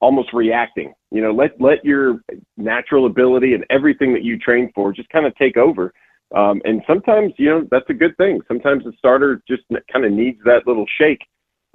almost 0.00 0.32
reacting. 0.32 0.92
You 1.10 1.22
know, 1.22 1.32
let 1.32 1.58
let 1.60 1.84
your 1.84 2.20
natural 2.56 3.06
ability 3.06 3.54
and 3.54 3.64
everything 3.70 4.12
that 4.12 4.22
you 4.22 4.38
train 4.38 4.70
for 4.74 4.92
just 4.92 5.08
kind 5.08 5.26
of 5.26 5.34
take 5.36 5.56
over. 5.56 5.92
Um, 6.34 6.62
and 6.64 6.82
sometimes, 6.86 7.32
you 7.38 7.50
know, 7.50 7.66
that's 7.70 7.88
a 7.90 7.94
good 7.94 8.16
thing. 8.16 8.40
Sometimes 8.46 8.84
the 8.84 8.92
starter 8.98 9.42
just 9.48 9.62
kind 9.92 10.04
of 10.04 10.12
needs 10.12 10.38
that 10.44 10.66
little 10.66 10.86
shake 10.98 11.22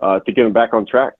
uh, 0.01 0.19
to 0.19 0.31
get 0.31 0.45
him 0.45 0.53
back 0.53 0.73
on 0.73 0.85
track. 0.85 1.13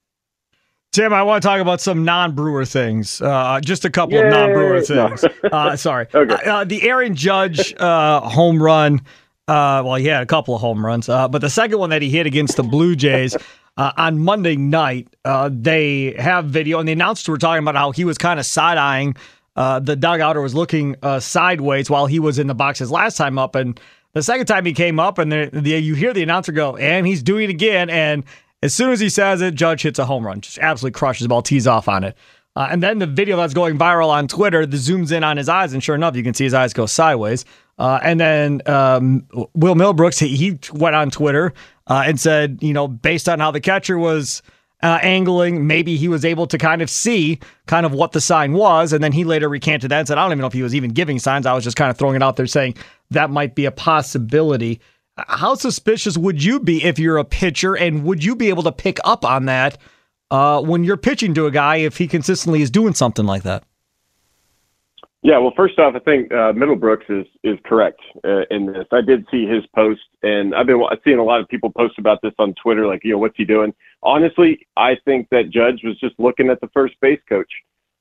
Tim, 0.95 1.11
I 1.11 1.23
want 1.23 1.43
to 1.43 1.45
talk 1.49 1.59
about 1.59 1.81
some 1.81 2.05
non-Brewer 2.05 2.63
things. 2.63 3.21
Uh, 3.21 3.59
just 3.59 3.83
a 3.83 3.89
couple 3.89 4.15
Yay! 4.15 4.27
of 4.27 4.31
non-Brewer 4.31 4.79
things. 4.81 5.25
No. 5.43 5.49
uh, 5.49 5.75
sorry. 5.75 6.07
Okay. 6.15 6.35
Uh, 6.49 6.63
the 6.63 6.87
Aaron 6.87 7.15
Judge 7.15 7.73
uh, 7.77 8.21
home 8.21 8.63
run. 8.63 9.01
Uh, 9.49 9.83
well, 9.85 9.95
he 9.95 10.05
had 10.05 10.23
a 10.23 10.25
couple 10.25 10.55
of 10.55 10.61
home 10.61 10.85
runs, 10.85 11.09
uh, 11.09 11.27
but 11.27 11.41
the 11.41 11.49
second 11.49 11.79
one 11.79 11.89
that 11.89 12.01
he 12.01 12.09
hit 12.09 12.25
against 12.25 12.55
the 12.55 12.63
Blue 12.63 12.95
Jays 12.95 13.35
on 13.75 14.19
Monday 14.19 14.55
night, 14.55 15.09
they 15.49 16.15
have 16.17 16.45
video, 16.45 16.79
and 16.79 16.87
the 16.87 16.93
announcers 16.93 17.27
were 17.27 17.37
talking 17.37 17.61
about 17.61 17.75
how 17.75 17.91
he 17.91 18.05
was 18.05 18.17
kind 18.17 18.39
of 18.39 18.45
side 18.45 18.77
eyeing 18.77 19.17
the 19.55 19.97
dugout 19.99 20.37
or 20.37 20.41
was 20.41 20.55
looking 20.55 20.95
sideways 21.19 21.89
while 21.89 22.05
he 22.05 22.19
was 22.19 22.39
in 22.39 22.47
the 22.47 22.55
boxes 22.55 22.89
last 22.89 23.17
time 23.17 23.37
up, 23.37 23.55
and 23.55 23.79
the 24.13 24.23
second 24.23 24.45
time 24.45 24.65
he 24.65 24.71
came 24.71 24.97
up, 24.97 25.17
and 25.17 25.29
the, 25.29 25.49
the, 25.51 25.71
you 25.71 25.93
hear 25.93 26.13
the 26.13 26.23
announcer 26.23 26.53
go, 26.53 26.77
and 26.77 27.05
he's 27.05 27.21
doing 27.21 27.43
it 27.43 27.49
again, 27.49 27.89
and 27.89 28.23
as 28.65 28.73
soon 28.73 28.91
as 28.91 28.99
he 28.99 29.09
says 29.09 29.41
it, 29.41 29.55
Judge 29.55 29.83
hits 29.83 29.99
a 29.99 30.05
home 30.05 30.25
run, 30.25 30.41
just 30.41 30.57
absolutely 30.59 30.97
crushes 30.97 31.23
the 31.23 31.29
ball, 31.29 31.41
tees 31.41 31.67
off 31.67 31.87
on 31.87 32.03
it. 32.03 32.17
Uh, 32.55 32.67
and 32.71 32.81
then 32.81 32.99
the 32.99 33.07
video 33.07 33.37
that's 33.37 33.53
going 33.53 33.77
viral 33.77 34.09
on 34.09 34.27
Twitter, 34.27 34.65
the 34.65 34.77
zooms 34.77 35.11
in 35.11 35.23
on 35.23 35.37
his 35.37 35.49
eyes, 35.49 35.73
and 35.73 35.83
sure 35.83 35.93
enough, 35.93 36.15
you 36.15 36.23
can 36.23 36.33
see 36.33 36.45
his 36.45 36.53
eyes 36.53 36.73
go 36.73 36.85
sideways. 36.85 37.45
Uh, 37.77 37.99
and 38.01 38.19
then 38.19 38.61
um, 38.65 39.27
Will 39.53 39.75
Middlebrooks, 39.75 40.19
he, 40.19 40.35
he, 40.35 40.59
went 40.73 40.95
on 40.95 41.11
Twitter 41.11 41.53
uh, 41.87 42.03
and 42.05 42.19
said, 42.19 42.57
you 42.61 42.73
know, 42.73 42.87
based 42.87 43.27
on 43.27 43.39
how 43.39 43.51
the 43.51 43.59
catcher 43.59 43.97
was 43.97 44.41
uh, 44.81 44.99
angling, 45.01 45.67
maybe 45.67 45.97
he 45.97 46.07
was 46.07 46.23
able 46.23 46.47
to 46.47 46.57
kind 46.57 46.81
of 46.81 46.89
see 46.89 47.39
kind 47.65 47.85
of 47.85 47.91
what 47.91 48.13
the 48.13 48.21
sign 48.21 48.53
was. 48.53 48.93
And 48.93 49.03
then 49.03 49.11
he 49.11 49.25
later 49.25 49.49
recanted 49.49 49.91
that 49.91 49.99
and 49.99 50.07
said, 50.07 50.17
I 50.17 50.23
don't 50.23 50.31
even 50.31 50.41
know 50.41 50.47
if 50.47 50.53
he 50.53 50.63
was 50.63 50.73
even 50.73 50.91
giving 50.91 51.19
signs. 51.19 51.45
I 51.45 51.53
was 51.53 51.63
just 51.63 51.75
kind 51.77 51.91
of 51.91 51.97
throwing 51.97 52.15
it 52.15 52.23
out 52.23 52.37
there 52.37 52.47
saying 52.47 52.75
that 53.11 53.29
might 53.29 53.53
be 53.53 53.65
a 53.65 53.71
possibility. 53.71 54.79
How 55.17 55.55
suspicious 55.55 56.17
would 56.17 56.43
you 56.43 56.59
be 56.59 56.83
if 56.83 56.99
you're 56.99 57.17
a 57.17 57.23
pitcher, 57.23 57.75
and 57.75 58.03
would 58.03 58.23
you 58.23 58.35
be 58.35 58.49
able 58.49 58.63
to 58.63 58.71
pick 58.71 58.99
up 59.05 59.23
on 59.23 59.45
that 59.45 59.77
uh, 60.29 60.61
when 60.61 60.83
you're 60.83 60.97
pitching 60.97 61.33
to 61.35 61.45
a 61.45 61.51
guy 61.51 61.77
if 61.77 61.97
he 61.97 62.07
consistently 62.07 62.61
is 62.61 62.69
doing 62.69 62.93
something 62.93 63.25
like 63.25 63.43
that? 63.43 63.63
Yeah, 65.21 65.39
well, 65.39 65.53
first 65.55 65.79
off, 65.79 65.95
I 65.95 65.99
think 65.99 66.31
uh, 66.31 66.53
Middlebrooks 66.53 67.09
is 67.09 67.25
is 67.43 67.57
correct 67.65 67.99
uh, 68.23 68.41
in 68.51 68.67
this. 68.67 68.85
I 68.91 69.01
did 69.01 69.25
see 69.31 69.47
his 69.47 69.65
post, 69.73 70.01
and 70.21 70.53
I've 70.53 70.67
been 70.67 70.83
seeing 71.03 71.17
a 71.17 71.23
lot 71.23 71.39
of 71.39 71.47
people 71.47 71.71
post 71.71 71.97
about 71.97 72.21
this 72.21 72.33
on 72.37 72.53
Twitter, 72.61 72.85
like, 72.85 73.03
you 73.03 73.13
know, 73.13 73.17
what's 73.17 73.37
he 73.37 73.45
doing? 73.45 73.73
Honestly, 74.03 74.67
I 74.77 74.97
think 75.03 75.29
that 75.31 75.49
Judge 75.49 75.81
was 75.83 75.97
just 75.99 76.13
looking 76.19 76.49
at 76.49 76.61
the 76.61 76.67
first 76.73 76.93
base 77.01 77.21
coach, 77.27 77.51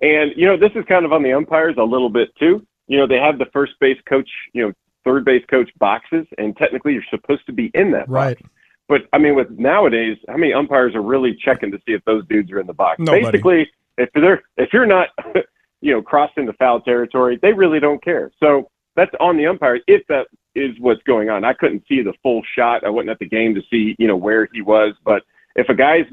and 0.03 0.33
you 0.37 0.47
know, 0.47 0.59
this 0.59 0.73
is 0.75 0.85
kind 0.87 1.07
of 1.07 1.13
on 1.13 1.23
the 1.23 1.33
umpires 1.33 1.77
a 1.79 1.83
little 1.83 2.11
bit 2.11 2.29
too. 2.39 2.67
You 2.89 2.99
know, 2.99 3.07
they 3.07 3.19
have 3.19 3.39
the 3.39 3.47
first 3.55 3.73
base 3.81 4.01
coach, 4.07 4.29
you 4.53 4.67
know, 4.67 4.73
third 5.05 5.25
base 5.25 5.45
coach 5.51 5.71
boxes, 5.79 6.27
and 6.39 6.57
technically 6.57 6.95
you're 6.95 7.03
supposed 7.11 7.47
to 7.47 7.53
be 7.53 7.71
in 7.75 7.91
that 7.93 8.09
right. 8.09 8.39
box. 8.39 8.51
But 8.89 9.03
I 9.13 9.19
mean, 9.19 9.35
with 9.35 9.51
nowadays, 9.51 10.19
how 10.29 10.37
many 10.37 10.53
umpires 10.53 10.95
are 10.95 11.03
really 11.03 11.37
checking 11.43 11.71
to 11.73 11.79
see 11.87 11.93
if 11.93 12.05
those 12.05 12.27
dudes 12.29 12.51
are 12.53 12.61
in 12.61 12.67
the 12.67 12.75
box? 12.75 12.99
Nobody. 12.99 13.25
Basically, 13.25 13.71
if 13.97 14.11
they're 14.15 14.43
if 14.57 14.73
you're 14.73 14.87
not, 14.87 15.09
you 15.81 15.93
know, 15.93 16.03
crossing 16.03 16.47
the 16.47 16.53
foul 16.55 16.81
territory, 16.81 17.39
they 17.41 17.53
really 17.53 17.81
don't 17.81 18.03
care. 18.03 18.31
So 18.41 18.71
that's 18.97 19.13
on 19.21 19.37
the 19.37 19.47
umpires 19.47 19.81
if 19.87 20.07
that 20.09 20.27
is 20.55 20.79
what's 20.79 21.03
going 21.05 21.31
on. 21.31 21.45
I 21.45 21.53
couldn't 21.55 21.85
see 21.89 22.03
the 22.03 22.13
full 22.23 22.43
shot. 22.55 22.85
I 22.85 22.91
wasn't 22.91 23.11
at 23.11 23.19
the 23.19 23.29
game 23.29 23.55
to 23.55 23.63
see, 23.71 23.97
you 23.99 24.07
know, 24.07 24.17
where 24.17 24.49
he 24.53 24.63
was. 24.63 24.95
But 25.05 25.23
if 25.57 25.69
a 25.69 25.75
guy's 25.75 26.05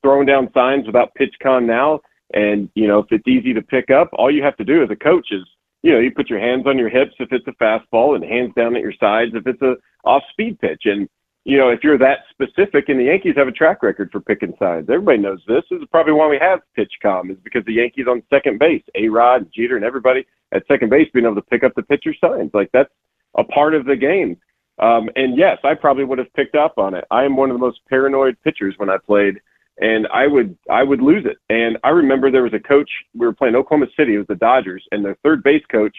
throwing 0.00 0.26
down 0.26 0.50
signs 0.54 0.86
without 0.86 1.12
PitchCom 1.20 1.66
now, 1.66 2.00
and 2.34 2.70
you 2.74 2.86
know, 2.86 3.00
if 3.00 3.06
it's 3.10 3.26
easy 3.26 3.52
to 3.52 3.62
pick 3.62 3.90
up, 3.90 4.10
all 4.12 4.30
you 4.30 4.42
have 4.42 4.56
to 4.56 4.64
do 4.64 4.82
as 4.82 4.90
a 4.90 4.96
coach 4.96 5.28
is 5.32 5.44
you 5.82 5.92
know, 5.92 5.98
you 5.98 6.10
put 6.10 6.30
your 6.30 6.38
hands 6.38 6.66
on 6.66 6.78
your 6.78 6.88
hips 6.88 7.14
if 7.18 7.32
it's 7.32 7.46
a 7.46 7.52
fastball 7.52 8.14
and 8.14 8.24
hands 8.24 8.52
down 8.56 8.76
at 8.76 8.82
your 8.82 8.94
sides 8.98 9.32
if 9.34 9.46
it's 9.46 9.62
a 9.62 9.74
off 10.04 10.22
speed 10.30 10.58
pitch. 10.60 10.82
And, 10.84 11.08
you 11.44 11.58
know, 11.58 11.70
if 11.70 11.80
you're 11.82 11.98
that 11.98 12.20
specific, 12.30 12.88
and 12.88 13.00
the 13.00 13.04
Yankees 13.04 13.34
have 13.36 13.48
a 13.48 13.52
track 13.52 13.82
record 13.82 14.10
for 14.12 14.20
picking 14.20 14.54
sides. 14.58 14.88
Everybody 14.88 15.18
knows 15.18 15.42
this. 15.48 15.64
This 15.70 15.80
is 15.80 15.88
probably 15.90 16.12
why 16.12 16.28
we 16.28 16.38
have 16.38 16.60
PitchCom, 16.78 17.32
is 17.32 17.38
because 17.42 17.64
the 17.64 17.74
Yankees 17.74 18.06
on 18.08 18.22
second 18.30 18.60
base, 18.60 18.84
A 18.94 19.08
Rod, 19.08 19.48
Jeter, 19.52 19.76
and 19.76 19.84
everybody 19.84 20.24
at 20.52 20.66
second 20.68 20.90
base 20.90 21.08
being 21.12 21.26
able 21.26 21.34
to 21.34 21.42
pick 21.42 21.64
up 21.64 21.74
the 21.74 21.82
pitcher 21.82 22.14
signs. 22.20 22.50
Like 22.54 22.70
that's 22.72 22.92
a 23.36 23.44
part 23.44 23.74
of 23.74 23.84
the 23.84 23.96
game. 23.96 24.36
Um, 24.78 25.10
and 25.16 25.36
yes, 25.36 25.58
I 25.64 25.74
probably 25.74 26.04
would 26.04 26.18
have 26.18 26.32
picked 26.34 26.54
up 26.54 26.78
on 26.78 26.94
it. 26.94 27.04
I 27.10 27.24
am 27.24 27.36
one 27.36 27.50
of 27.50 27.54
the 27.54 27.60
most 27.60 27.80
paranoid 27.88 28.36
pitchers 28.44 28.74
when 28.78 28.88
I 28.88 28.98
played 28.98 29.40
and 29.82 30.06
I 30.14 30.26
would 30.28 30.56
I 30.70 30.84
would 30.84 31.02
lose 31.02 31.26
it. 31.26 31.36
And 31.50 31.76
I 31.84 31.90
remember 31.90 32.30
there 32.30 32.44
was 32.44 32.54
a 32.54 32.60
coach 32.60 32.88
we 33.14 33.26
were 33.26 33.34
playing 33.34 33.56
Oklahoma 33.56 33.86
City, 33.98 34.14
it 34.14 34.18
was 34.18 34.26
the 34.28 34.36
Dodgers, 34.36 34.84
and 34.92 35.04
their 35.04 35.16
third 35.22 35.42
base 35.42 35.64
coach 35.70 35.94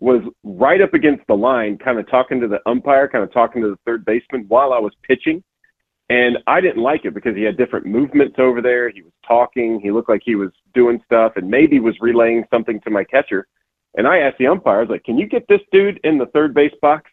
was 0.00 0.20
right 0.42 0.80
up 0.80 0.94
against 0.94 1.26
the 1.28 1.34
line, 1.34 1.78
kind 1.78 1.98
of 1.98 2.10
talking 2.10 2.40
to 2.40 2.48
the 2.48 2.58
umpire, 2.66 3.06
kind 3.06 3.22
of 3.22 3.32
talking 3.32 3.62
to 3.62 3.68
the 3.68 3.78
third 3.86 4.04
baseman 4.04 4.46
while 4.48 4.72
I 4.72 4.78
was 4.78 4.92
pitching. 5.02 5.42
And 6.08 6.38
I 6.48 6.60
didn't 6.60 6.82
like 6.82 7.04
it 7.04 7.14
because 7.14 7.36
he 7.36 7.42
had 7.42 7.56
different 7.56 7.86
movements 7.86 8.36
over 8.38 8.60
there. 8.60 8.90
He 8.90 9.02
was 9.02 9.12
talking. 9.24 9.78
He 9.80 9.92
looked 9.92 10.08
like 10.08 10.22
he 10.24 10.34
was 10.34 10.50
doing 10.74 11.00
stuff 11.04 11.34
and 11.36 11.48
maybe 11.48 11.78
was 11.78 11.94
relaying 12.00 12.46
something 12.50 12.80
to 12.80 12.90
my 12.90 13.04
catcher. 13.04 13.46
And 13.94 14.08
I 14.08 14.18
asked 14.18 14.38
the 14.38 14.48
umpire, 14.48 14.78
I 14.78 14.80
was 14.80 14.90
like, 14.90 15.04
can 15.04 15.18
you 15.18 15.26
get 15.26 15.46
this 15.48 15.60
dude 15.70 16.00
in 16.02 16.18
the 16.18 16.26
third 16.26 16.52
base 16.52 16.74
box? 16.82 17.08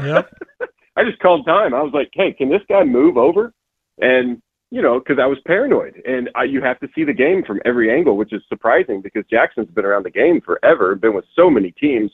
Yep. 0.00 0.32
I 0.96 1.04
just 1.04 1.18
called 1.18 1.44
time. 1.46 1.74
I 1.74 1.82
was 1.82 1.92
like, 1.92 2.10
hey, 2.12 2.32
can 2.32 2.48
this 2.48 2.62
guy 2.68 2.84
move 2.84 3.16
over? 3.16 3.52
And 3.98 4.40
you 4.70 4.82
know, 4.82 4.98
because 4.98 5.18
I 5.18 5.26
was 5.26 5.38
paranoid, 5.46 6.00
and 6.06 6.30
I, 6.34 6.44
you 6.44 6.62
have 6.62 6.78
to 6.80 6.88
see 6.94 7.04
the 7.04 7.12
game 7.12 7.44
from 7.44 7.60
every 7.64 7.92
angle, 7.92 8.16
which 8.16 8.32
is 8.32 8.42
surprising 8.48 9.02
because 9.02 9.24
Jackson's 9.28 9.70
been 9.70 9.84
around 9.84 10.04
the 10.04 10.10
game 10.10 10.40
forever, 10.40 10.94
been 10.94 11.14
with 11.14 11.24
so 11.34 11.50
many 11.50 11.72
teams. 11.72 12.10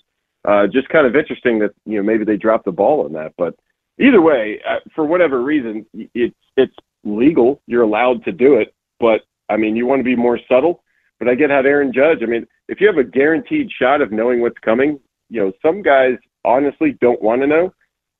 Uh, 0.46 0.66
just 0.66 0.88
kind 0.88 1.06
of 1.06 1.16
interesting 1.16 1.58
that 1.58 1.72
you 1.84 1.96
know 1.96 2.02
maybe 2.02 2.24
they 2.24 2.36
dropped 2.36 2.64
the 2.64 2.72
ball 2.72 3.04
on 3.04 3.12
that, 3.12 3.32
but 3.36 3.54
either 4.00 4.20
way, 4.20 4.60
uh, 4.68 4.78
for 4.94 5.04
whatever 5.04 5.42
reason, 5.42 5.84
it's 6.14 6.36
it's 6.56 6.74
legal. 7.04 7.60
You're 7.66 7.82
allowed 7.82 8.24
to 8.24 8.32
do 8.32 8.56
it, 8.56 8.74
but 9.00 9.22
I 9.48 9.56
mean, 9.56 9.76
you 9.76 9.86
want 9.86 10.00
to 10.00 10.04
be 10.04 10.16
more 10.16 10.38
subtle. 10.48 10.82
But 11.18 11.28
I 11.28 11.34
get 11.34 11.50
how 11.50 11.60
Aaron 11.60 11.92
Judge. 11.92 12.18
I 12.22 12.26
mean, 12.26 12.46
if 12.68 12.80
you 12.80 12.86
have 12.86 12.98
a 12.98 13.04
guaranteed 13.04 13.70
shot 13.70 14.02
of 14.02 14.12
knowing 14.12 14.40
what's 14.40 14.58
coming, 14.58 15.00
you 15.30 15.40
know, 15.40 15.52
some 15.62 15.82
guys 15.82 16.16
honestly 16.44 16.96
don't 17.00 17.22
want 17.22 17.40
to 17.42 17.46
know. 17.46 17.72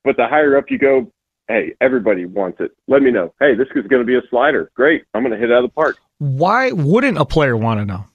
But 0.03 0.17
the 0.17 0.27
higher 0.27 0.57
up 0.57 0.65
you 0.69 0.77
go, 0.77 1.11
hey, 1.47 1.75
everybody 1.81 2.25
wants 2.25 2.59
it. 2.59 2.71
Let 2.87 3.01
me 3.01 3.11
know. 3.11 3.33
Hey, 3.39 3.55
this 3.55 3.67
is 3.75 3.87
going 3.87 4.01
to 4.01 4.05
be 4.05 4.15
a 4.15 4.21
slider. 4.29 4.71
Great. 4.75 5.05
I'm 5.13 5.23
going 5.23 5.33
to 5.33 5.39
hit 5.39 5.51
out 5.51 5.63
of 5.63 5.69
the 5.69 5.73
park. 5.73 5.97
Why 6.19 6.71
wouldn't 6.71 7.17
a 7.17 7.25
player 7.25 7.55
want 7.55 7.79
to 7.79 7.85
know? 7.85 8.05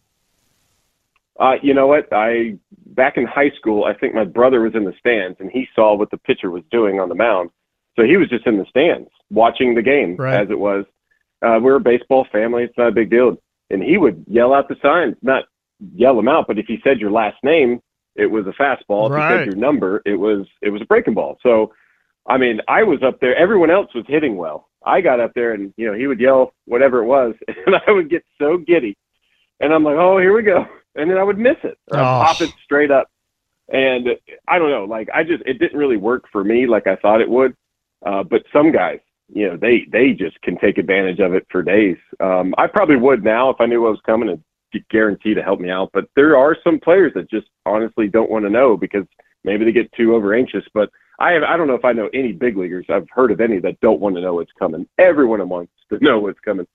Uh, 1.41 1.55
you 1.63 1.75
know 1.75 1.87
what? 1.87 2.13
I 2.13 2.59
back 2.87 3.17
in 3.17 3.25
high 3.25 3.51
school, 3.59 3.85
I 3.85 3.95
think 3.95 4.15
my 4.15 4.25
brother 4.25 4.61
was 4.61 4.75
in 4.75 4.85
the 4.85 4.93
stands 4.99 5.39
and 5.41 5.51
he 5.51 5.67
saw 5.75 5.95
what 5.97 6.11
the 6.11 6.19
pitcher 6.19 6.51
was 6.51 6.63
doing 6.71 7.01
on 7.01 7.09
the 7.09 7.15
mound. 7.15 7.51
So 7.97 8.05
he 8.05 8.17
was 8.17 8.29
just 8.29 8.47
in 8.47 8.59
the 8.59 8.67
stands 8.67 9.09
watching 9.31 9.75
the 9.75 9.83
game 9.83 10.17
right. 10.17 10.41
as 10.41 10.51
it 10.51 10.59
was. 10.59 10.85
Uh, 11.41 11.59
we're 11.61 11.77
a 11.77 11.81
baseball 11.81 12.27
family. 12.31 12.65
It's 12.65 12.79
not 12.79 12.89
a 12.89 12.93
big 12.93 13.11
deal. 13.11 13.37
And 13.71 13.83
he 13.83 13.97
would 13.97 14.25
yell 14.29 14.55
out 14.55 14.69
the 14.69 14.77
signs, 14.83 15.17
not 15.23 15.45
yell 15.95 16.15
them 16.15 16.29
out, 16.29 16.47
but 16.47 16.59
if 16.59 16.67
he 16.67 16.79
said 16.85 17.01
your 17.01 17.11
last 17.11 17.37
name, 17.43 17.81
it 18.15 18.27
was 18.27 18.47
a 18.47 18.51
fastball. 18.51 19.07
If 19.07 19.13
right. 19.13 19.33
he 19.33 19.39
said 19.39 19.47
your 19.47 19.57
number, 19.57 20.03
it 20.05 20.17
was 20.17 20.47
it 20.61 20.71
was 20.71 20.83
a 20.83 20.85
breaking 20.85 21.15
ball. 21.15 21.39
So 21.43 21.73
I 22.27 22.39
mean, 22.39 22.61
I 22.69 22.83
was 22.83 23.03
up 23.03 23.21
there. 23.21 23.35
Everyone 23.37 23.71
else 23.71 23.93
was 23.95 24.05
hitting 24.07 24.37
well, 24.37 24.69
I 24.85 25.01
got 25.01 25.21
up 25.21 25.33
there 25.35 25.53
and 25.53 25.73
you 25.77 25.87
know 25.87 25.97
he 25.97 26.07
would 26.07 26.21
yell 26.21 26.55
whatever 26.67 27.03
it 27.03 27.07
was, 27.07 27.35
and 27.67 27.77
I 27.87 27.91
would 27.91 28.11
get 28.11 28.25
so 28.39 28.57
giddy, 28.59 28.97
and 29.61 29.73
I'm 29.73 29.85
like, 29.85 29.97
oh, 29.97 30.19
here 30.19 30.35
we 30.35 30.43
go, 30.43 30.67
and 30.95 31.11
then 31.11 31.19
I 31.19 31.25
would 31.25 31.39
miss 31.39 31.57
it. 31.65 31.79
Or 31.91 31.99
I'd 31.99 32.27
pop 32.27 32.41
it 32.41 32.51
straight 32.65 32.91
up, 32.91 33.09
and 33.69 34.09
I 34.49 34.59
don't 34.59 34.71
know, 34.71 34.85
like 34.85 35.09
I 35.15 35.25
just 35.25 35.43
it 35.47 35.59
didn't 35.59 35.79
really 35.79 35.97
work 35.97 36.25
for 36.31 36.45
me 36.45 36.67
like 36.67 36.87
I 36.87 36.97
thought 36.97 37.21
it 37.21 37.29
would, 37.29 37.57
uh, 38.05 38.23
but 38.23 38.45
some 38.53 38.73
guys, 38.73 39.01
you 39.33 39.49
know, 39.49 39.57
they 39.57 39.87
they 39.91 40.13
just 40.13 40.41
can 40.43 40.59
take 40.59 40.79
advantage 40.79 41.21
of 41.21 41.35
it 41.35 41.47
for 41.51 41.63
days. 41.63 41.97
Um, 42.21 42.55
I 42.59 42.67
probably 42.67 42.97
would 42.97 43.25
now 43.25 43.51
if 43.51 43.61
I 43.61 43.67
knew 43.67 43.83
what 43.83 43.93
was 43.93 44.01
coming 44.07 44.29
and 44.29 44.43
guarantee 44.91 45.35
to 45.35 45.43
help 45.43 45.61
me 45.61 45.71
out, 45.71 45.91
but 45.93 46.07
there 46.17 46.37
are 46.37 46.57
some 46.65 46.81
players 46.81 47.13
that 47.15 47.31
just 47.31 47.47
honestly 47.67 48.09
don't 48.09 48.31
want 48.31 48.45
to 48.45 48.51
know 48.51 48.77
because 48.77 49.05
maybe 49.45 49.65
they 49.65 49.73
get 49.73 49.93
too 49.93 50.15
over 50.15 50.35
anxious, 50.35 50.65
but 50.73 50.89
I 51.23 51.33
have, 51.35 51.45
I 51.45 51.57
don't 51.57 51.69
know 51.69 51.75
if 51.75 51.85
I 51.85 51.93
know 51.93 52.11
any 52.13 52.33
big 52.33 52.57
leaguers. 52.57 52.85
I've 52.89 53.09
heard 53.09 53.31
of 53.31 53.41
any 53.41 53.61
that 53.61 53.81
don't 53.81 54.01
want 54.01 54.17
to 54.17 54.21
know 54.21 54.35
what's 54.35 54.51
coming. 54.59 54.89
Everyone 54.99 55.49
wants 55.49 55.73
to 55.91 55.99
know 56.03 56.19
what's 56.19 56.41
coming. 56.41 56.67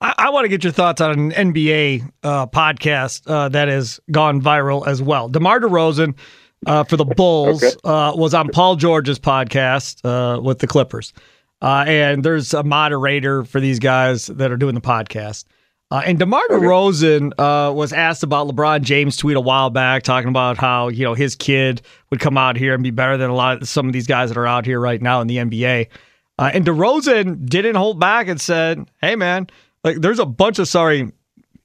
I, 0.00 0.14
I 0.18 0.30
want 0.30 0.46
to 0.46 0.48
get 0.48 0.64
your 0.64 0.72
thoughts 0.72 1.00
on 1.00 1.32
an 1.32 1.52
NBA 1.52 2.10
uh, 2.24 2.48
podcast 2.48 3.22
uh, 3.28 3.50
that 3.50 3.68
has 3.68 4.00
gone 4.10 4.42
viral 4.42 4.84
as 4.84 5.00
well. 5.00 5.28
DeMar 5.28 5.60
DeRozan 5.60 6.16
uh, 6.66 6.82
for 6.82 6.96
the 6.96 7.04
Bulls 7.04 7.62
okay. 7.62 7.76
Uh, 7.84 8.14
was 8.16 8.34
on 8.34 8.48
Paul 8.48 8.74
George's 8.74 9.20
podcast 9.20 10.04
uh, 10.04 10.40
with 10.40 10.58
the 10.58 10.66
Clippers. 10.66 11.12
Uh, 11.62 11.84
and 11.86 12.24
there's 12.24 12.52
a 12.52 12.64
moderator 12.64 13.44
for 13.44 13.60
these 13.60 13.78
guys 13.78 14.26
that 14.26 14.50
are 14.50 14.56
doing 14.56 14.74
the 14.74 14.80
podcast. 14.80 15.44
Uh, 15.90 16.02
and 16.04 16.18
DeMar 16.18 16.46
DeRozan 16.50 17.32
uh, 17.38 17.72
was 17.72 17.94
asked 17.94 18.22
about 18.22 18.46
LeBron 18.46 18.82
James' 18.82 19.16
tweet 19.16 19.38
a 19.38 19.40
while 19.40 19.70
back, 19.70 20.02
talking 20.02 20.28
about 20.28 20.58
how 20.58 20.88
you 20.88 21.02
know 21.02 21.14
his 21.14 21.34
kid 21.34 21.80
would 22.10 22.20
come 22.20 22.36
out 22.36 22.56
here 22.56 22.74
and 22.74 22.82
be 22.82 22.90
better 22.90 23.16
than 23.16 23.30
a 23.30 23.34
lot 23.34 23.62
of 23.62 23.68
some 23.68 23.86
of 23.86 23.94
these 23.94 24.06
guys 24.06 24.28
that 24.28 24.36
are 24.36 24.46
out 24.46 24.66
here 24.66 24.78
right 24.78 25.00
now 25.00 25.22
in 25.22 25.26
the 25.28 25.38
NBA. 25.38 25.88
Uh, 26.38 26.50
and 26.52 26.66
DeRozan 26.66 27.46
didn't 27.46 27.76
hold 27.76 27.98
back 27.98 28.28
and 28.28 28.38
said, 28.38 28.86
"Hey, 29.00 29.16
man, 29.16 29.46
like 29.82 30.02
there's 30.02 30.18
a 30.18 30.26
bunch 30.26 30.58
of 30.58 30.68
sorry 30.68 31.10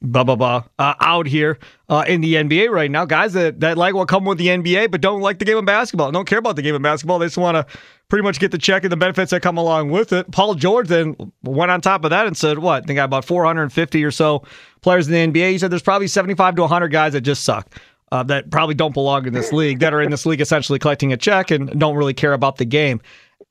blah 0.03 0.24
blah 0.24 0.36
blah 0.36 0.63
uh, 0.77 0.93
out 1.00 1.25
here 1.25 1.57
uh, 1.89 2.03
in 2.07 2.22
the 2.22 2.36
NBA 2.36 2.69
right 2.69 2.91
now. 2.91 3.05
Guys 3.05 3.33
that 3.33 3.62
that 3.62 3.77
like 3.77 3.95
what 3.95 4.07
come 4.07 4.25
with 4.25 4.38
the 4.38 4.48
NBA, 4.48 4.91
but 4.91 5.01
don't 5.01 5.22
like 5.22 5.39
the 5.39 5.45
game 5.45 5.57
of 5.57 5.65
basketball. 5.65 6.12
Don't 6.12 6.27
care 6.27 6.39
about 6.39 6.55
the 6.55 6.62
game 6.62 6.75
of 6.75 6.81
basketball. 6.81 7.19
They 7.19 7.27
just 7.27 7.38
want 7.38 7.55
to 7.55 7.65
pretty 8.10 8.24
much 8.24 8.39
get 8.39 8.51
the 8.51 8.57
check 8.57 8.83
and 8.83 8.91
the 8.91 8.98
benefits 8.98 9.31
that 9.31 9.41
come 9.41 9.57
along 9.57 9.89
with 9.89 10.13
it. 10.13 10.29
Paul 10.31 10.55
George 10.55 10.89
then 10.89 11.15
went 11.43 11.72
on 11.72 11.81
top 11.81 12.03
of 12.03 12.10
that 12.10 12.27
and 12.27 12.38
said, 12.38 12.60
"What? 12.60 12.86
They 12.86 12.93
got 12.93 13.05
about 13.05 13.25
450 13.25 14.03
or 14.03 14.12
so 14.12 14.43
players 14.81 15.07
in 15.07 15.13
the 15.13 15.41
NBA." 15.41 15.51
He 15.51 15.57
said, 15.57 15.72
"There's 15.72 15.81
probably 15.81 16.07
75 16.07 16.55
to 16.55 16.62
100 16.63 16.89
guys 16.89 17.13
that 17.13 17.22
just 17.22 17.43
suck." 17.43 17.74
Uh, 18.12 18.22
that 18.22 18.51
probably 18.51 18.75
don't 18.75 18.93
belong 18.93 19.25
in 19.25 19.33
this 19.33 19.51
league, 19.51 19.79
that 19.79 19.91
are 19.91 20.00
in 20.00 20.12
this 20.12 20.24
league 20.27 20.39
essentially 20.39 20.77
collecting 20.77 21.12
a 21.12 21.17
check 21.17 21.50
and 21.50 21.79
don't 21.79 21.95
really 21.95 22.13
care 22.13 22.33
about 22.33 22.57
the 22.57 22.65
game. 22.65 23.01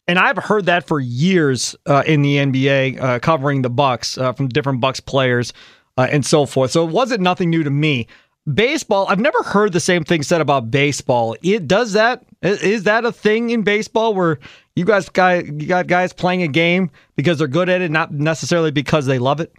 And 0.06 0.21
I've 0.21 0.37
heard 0.37 0.66
that 0.66 0.87
for 0.87 1.00
years 1.00 1.75
uh, 1.87 2.04
in 2.06 2.23
the 2.23 2.37
NBA, 2.37 3.00
uh, 3.00 3.18
covering 3.18 3.62
the 3.62 3.71
Bucks 3.71 4.16
uh, 4.18 4.32
from 4.32 4.47
different 4.47 4.80
Bucks 4.80 5.00
players 5.00 5.52
uh, 5.96 6.08
and 6.11 6.25
so 6.25 6.46
forth. 6.46 6.70
So 6.70 6.87
it 6.87 6.92
wasn't 6.92 7.20
nothing 7.20 7.50
new 7.50 7.62
to 7.62 7.70
me. 7.70 8.06
Baseball, 8.52 9.06
I've 9.08 9.20
never 9.20 9.40
heard 9.44 9.72
the 9.72 9.80
same 9.80 10.02
thing 10.02 10.22
said 10.22 10.40
about 10.40 10.70
baseball. 10.70 11.37
It 11.42 11.68
does 11.68 11.92
that. 11.92 12.25
Is 12.42 12.82
that 12.84 13.04
a 13.04 13.12
thing 13.12 13.50
in 13.50 13.62
baseball 13.62 14.14
where 14.14 14.40
you 14.75 14.84
guys 14.84 15.08
guy 15.08 15.42
you 15.42 15.66
got 15.66 15.87
guys 15.87 16.12
playing 16.12 16.42
a 16.42 16.49
game 16.49 16.90
because 17.14 17.38
they're 17.38 17.46
good 17.46 17.68
at 17.68 17.82
it, 17.82 17.92
not 17.92 18.12
necessarily 18.12 18.72
because 18.72 19.06
they 19.06 19.20
love 19.20 19.38
it? 19.40 19.52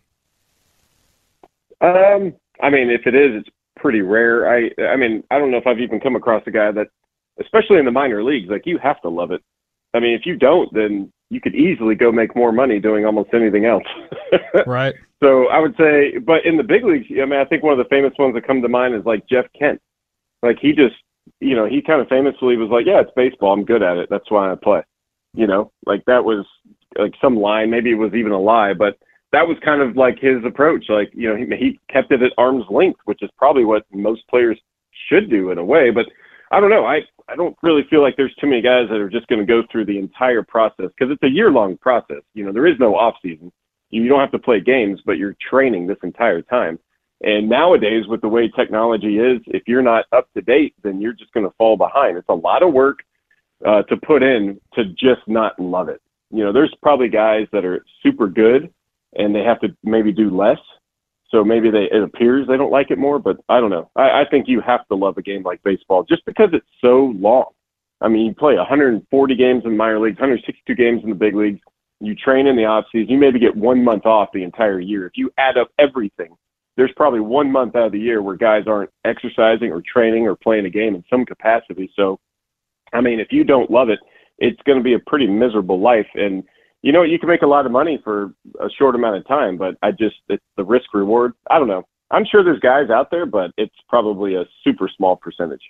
Um, 1.80 2.34
I 2.62 2.70
mean, 2.70 2.90
if 2.90 3.08
it 3.08 3.16
is, 3.16 3.42
it's 3.42 3.50
pretty 3.78 4.02
rare. 4.02 4.50
I 4.50 4.70
I 4.82 4.98
mean, 4.98 5.24
I 5.32 5.40
don't 5.40 5.50
know 5.50 5.58
if 5.58 5.68
I've 5.68 5.80
even 5.80 6.02
come 6.02 6.18
across 6.18 6.44
a 6.46 6.52
guy 6.52 6.72
that, 6.72 6.88
especially 7.40 7.80
in 7.80 7.86
the 7.86 7.92
minor 7.92 8.22
leagues, 8.22 8.50
like 8.50 8.66
you 8.66 8.78
have 8.80 9.02
to 9.02 9.10
love 9.10 9.32
it. 9.32 9.42
I 9.94 10.02
mean, 10.02 10.14
if 10.14 10.26
you 10.26 10.36
don't, 10.36 10.74
then 10.74 11.12
you 11.34 11.42
could 11.42 11.56
easily 11.56 11.96
go 11.96 12.12
make 12.12 12.36
more 12.36 12.52
money 12.52 12.80
doing 12.80 13.06
almost 13.06 13.34
anything 13.34 13.66
else. 13.66 13.84
right. 14.68 14.94
So 15.22 15.48
I 15.48 15.60
would 15.60 15.76
say, 15.78 16.18
but 16.20 16.46
in 16.46 16.58
the 16.58 16.64
big 16.64 16.86
leagues, 16.86 17.08
I 17.12 17.26
mean, 17.26 17.40
I 17.40 17.46
think 17.46 17.64
one 17.64 17.78
of 17.78 17.84
the 17.84 17.90
famous 17.90 18.14
ones 18.20 18.36
that 18.36 18.46
come 18.46 18.62
to 18.62 18.70
mind 18.70 18.94
is 18.94 19.06
like 19.06 19.28
Jeff 19.28 19.46
Kent. 19.58 19.82
Like 20.44 20.58
he 20.62 20.74
just, 20.74 20.96
you 21.40 21.56
know, 21.56 21.66
he 21.66 21.82
kind 21.82 22.02
of 22.02 22.08
famously 22.10 22.58
was 22.58 22.70
like, 22.70 22.86
"Yeah, 22.86 23.00
it's 23.00 23.12
baseball. 23.16 23.54
I'm 23.54 23.66
good 23.66 23.82
at 23.82 23.98
it. 23.98 24.10
That's 24.10 24.30
why 24.30 24.52
I 24.52 24.56
play." 24.56 24.84
You 25.34 25.48
know, 25.48 25.72
like 25.86 26.04
that 26.06 26.24
was 26.24 26.46
like 26.98 27.14
some 27.22 27.38
line. 27.38 27.72
Maybe 27.72 27.92
it 27.92 27.96
was 27.96 28.14
even 28.14 28.34
a 28.34 28.40
lie, 28.40 28.74
but 28.74 28.98
that 29.32 29.48
was 29.48 29.58
kind 29.66 29.82
of 29.82 29.98
like 29.98 30.20
his 30.20 30.44
approach. 30.46 30.86
Like, 30.90 31.10
you 31.14 31.28
know, 31.28 31.36
he, 31.36 31.46
he 31.56 31.80
kept 31.90 32.12
it 32.12 32.22
at 32.22 32.34
arm's 32.38 32.66
length, 32.70 33.00
which 33.06 33.24
is 33.24 33.32
probably 33.38 33.66
what 33.66 33.84
most 33.92 34.28
players 34.28 34.60
should 35.10 35.30
do 35.30 35.50
in 35.52 35.58
a 35.58 35.66
way. 35.66 35.90
But 35.90 36.06
I 36.54 36.60
don't 36.60 36.70
know. 36.70 36.86
I 36.86 37.02
I 37.28 37.36
don't 37.36 37.58
really 37.64 37.84
feel 37.90 38.02
like 38.02 38.16
there's 38.16 38.36
too 38.36 38.48
many 38.48 38.62
guys 38.62 38.88
that 38.90 39.00
are 39.00 39.10
just 39.10 39.28
going 39.28 39.40
to 39.40 39.46
go 39.46 39.64
through 39.72 39.86
the 39.86 39.98
entire 39.98 40.44
process 40.44 40.90
because 40.98 41.12
it's 41.12 41.24
a 41.24 41.30
year 41.30 41.50
long 41.50 41.78
process. 41.78 42.22
You 42.34 42.46
know, 42.46 42.52
there 42.52 42.68
is 42.68 42.78
no 42.80 42.96
off 42.96 43.16
season. 43.24 43.52
You 43.90 44.08
don't 44.08 44.20
have 44.20 44.32
to 44.32 44.40
play 44.40 44.60
games, 44.60 45.00
but 45.06 45.18
you're 45.18 45.36
training 45.50 45.88
this 45.88 45.98
entire 46.04 46.42
time. 46.42 46.78
And 47.22 47.50
nowadays, 47.50 48.06
with 48.08 48.22
the 48.22 48.28
way 48.28 48.50
technology 48.50 49.18
is, 49.18 49.42
if 49.48 49.64
you're 49.68 49.82
not 49.82 50.06
up 50.12 50.28
to 50.34 50.42
date, 50.42 50.76
then 50.84 51.02
you're 51.02 51.14
just 51.14 51.32
going 51.34 51.46
to 51.46 51.56
fall 51.58 51.78
behind. 51.78 52.18
It's 52.18 52.30
a 52.30 52.34
lot 52.34 52.62
of 52.62 52.74
work 52.74 53.00
uh, 53.66 53.84
to 53.84 53.98
put 53.98 54.22
in 54.22 54.60
to 54.74 54.86
just 54.86 55.22
not 55.28 55.58
love 55.60 55.90
it. 55.90 56.02
You 56.32 56.44
know, 56.44 56.52
there's 56.52 56.74
probably 56.82 57.08
guys 57.08 57.48
that 57.54 57.66
are 57.66 57.86
super 58.04 58.28
good 58.28 58.74
and 59.16 59.34
they 59.34 59.44
have 59.44 59.62
to 59.62 59.70
maybe 59.84 60.12
do 60.12 60.30
less 60.30 60.58
so 61.34 61.44
maybe 61.44 61.72
they 61.72 61.86
it 61.92 62.04
appears 62.04 62.48
they 62.48 62.58
don't 62.58 62.72
like 62.72 62.92
it 62.92 63.00
more, 63.00 63.18
but 63.18 63.38
I 63.50 63.60
don't 63.60 63.72
know. 63.72 63.90
I, 63.96 64.22
I 64.22 64.26
think 64.30 64.48
you 64.48 64.62
have 64.62 64.88
to 64.88 64.96
love 64.96 65.18
a 65.18 65.22
game 65.22 65.42
like 65.44 65.64
baseball 65.64 66.04
just 66.04 66.24
because 66.26 66.50
it's 66.54 66.68
so 66.80 67.14
long. 67.18 67.46
I 68.02 68.08
mean, 68.08 68.28
you 68.28 68.36
play 68.36 68.56
140 68.56 69.36
games 69.36 69.64
in 69.66 69.76
minor 69.76 70.00
leagues, 70.00 70.20
162 70.20 70.76
games 70.76 71.04
in 71.04 71.10
the 71.10 71.16
big 71.16 71.36
leagues. 71.36 71.60
You 72.00 72.14
train 72.16 72.48
in 72.48 72.56
the 72.56 72.66
off 72.66 72.86
season. 72.92 73.10
You 73.10 73.18
maybe 73.18 73.40
get 73.40 73.56
one 73.56 73.84
month 73.84 74.06
off 74.06 74.30
the 74.34 74.44
entire 74.44 74.80
year. 74.80 75.08
If 75.08 75.14
you 75.16 75.32
add 75.38 75.58
up 75.58 75.70
everything, 75.80 76.36
there's 76.76 76.92
probably 76.96 77.22
one 77.22 77.52
month 77.52 77.76
out 77.76 77.88
of 77.88 77.92
the 77.94 78.00
year 78.00 78.22
where 78.22 78.36
guys 78.36 78.66
aren't 78.68 78.90
exercising 79.06 79.72
or 79.72 79.82
training 79.82 80.28
or 80.28 80.36
playing 80.36 80.66
a 80.66 80.70
game 80.70 80.96
in 80.96 81.04
some 81.10 81.26
capacity. 81.26 81.92
So, 81.96 82.20
I 82.94 83.02
mean, 83.02 83.20
if 83.20 83.32
you 83.32 83.44
don't 83.44 83.72
love 83.72 83.90
it, 83.90 84.00
it's 84.38 84.62
going 84.64 84.78
to 84.78 84.84
be 84.84 84.94
a 84.94 85.00
pretty 85.00 85.28
miserable 85.28 85.80
life. 85.80 86.08
And 86.16 86.44
you 86.84 86.92
know, 86.92 87.02
you 87.02 87.18
can 87.18 87.30
make 87.30 87.42
a 87.42 87.48
lot 87.48 87.66
of 87.66 87.72
money 87.72 88.00
for 88.04 88.34
a 88.60 88.70
short 88.70 88.94
amount 88.94 89.16
of 89.16 89.28
time, 89.28 89.58
but 89.58 89.76
I 89.82 89.92
just 89.92 90.18
it's 90.30 90.44
the 90.58 90.66
risk 90.66 90.94
reward. 90.94 91.34
I 91.50 91.58
don't 91.58 91.70
know. 91.70 91.84
I'm 92.12 92.26
sure 92.30 92.44
there's 92.44 92.60
guys 92.60 92.90
out 92.92 93.10
there, 93.10 93.26
but 93.26 93.52
it's 93.58 93.76
probably 93.90 94.36
a 94.36 94.44
super 94.64 94.90
small 94.96 95.16
percentage. 95.16 95.62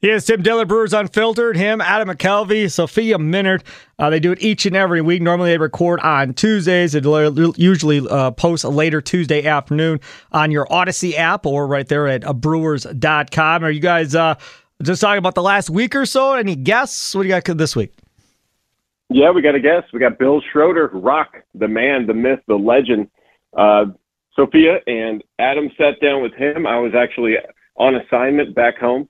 Yes, 0.00 0.24
Tim 0.24 0.42
Dillard, 0.42 0.68
Brewers 0.68 0.94
Unfiltered. 0.94 1.58
Him, 1.58 1.82
Adam 1.82 2.08
McCalvy, 2.08 2.70
Sophia 2.70 3.18
Minnaert. 3.18 3.62
Uh, 3.98 4.08
they 4.08 4.18
do 4.18 4.32
it 4.32 4.40
each 4.40 4.64
and 4.64 4.74
every 4.74 5.02
week. 5.02 5.20
Normally, 5.20 5.50
they 5.50 5.58
record 5.58 6.00
on 6.00 6.32
Tuesdays. 6.32 6.92
They 6.92 7.00
usually 7.56 8.08
uh, 8.08 8.30
post 8.30 8.64
later 8.64 9.02
Tuesday 9.02 9.44
afternoon 9.44 10.00
on 10.32 10.52
your 10.52 10.64
Audacy 10.66 11.16
app 11.16 11.44
or 11.44 11.66
right 11.66 11.86
there 11.86 12.08
at 12.08 12.24
uh, 12.24 12.32
brewers.com. 12.32 13.62
Are 13.62 13.70
you 13.70 13.80
guys 13.80 14.14
uh, 14.14 14.36
just 14.82 15.02
talking 15.02 15.18
about 15.18 15.34
the 15.34 15.42
last 15.42 15.68
week 15.68 15.94
or 15.94 16.06
so? 16.06 16.32
Any 16.32 16.56
guests? 16.56 17.14
What 17.14 17.24
do 17.24 17.28
you 17.28 17.38
got 17.38 17.58
this 17.58 17.76
week? 17.76 17.92
Yeah, 19.10 19.30
we 19.30 19.42
got 19.42 19.56
a 19.56 19.60
guest. 19.60 19.92
We 19.92 19.98
got 19.98 20.18
Bill 20.18 20.40
Schroeder, 20.52 20.88
Rock, 20.92 21.34
the 21.54 21.66
man, 21.66 22.06
the 22.06 22.14
myth, 22.14 22.38
the 22.46 22.54
legend. 22.54 23.08
Uh, 23.56 23.86
Sophia 24.36 24.78
and 24.86 25.24
Adam 25.40 25.68
sat 25.76 26.00
down 26.00 26.22
with 26.22 26.32
him. 26.34 26.64
I 26.64 26.78
was 26.78 26.94
actually 26.94 27.34
on 27.76 27.96
assignment 27.96 28.54
back 28.54 28.78
home 28.78 29.08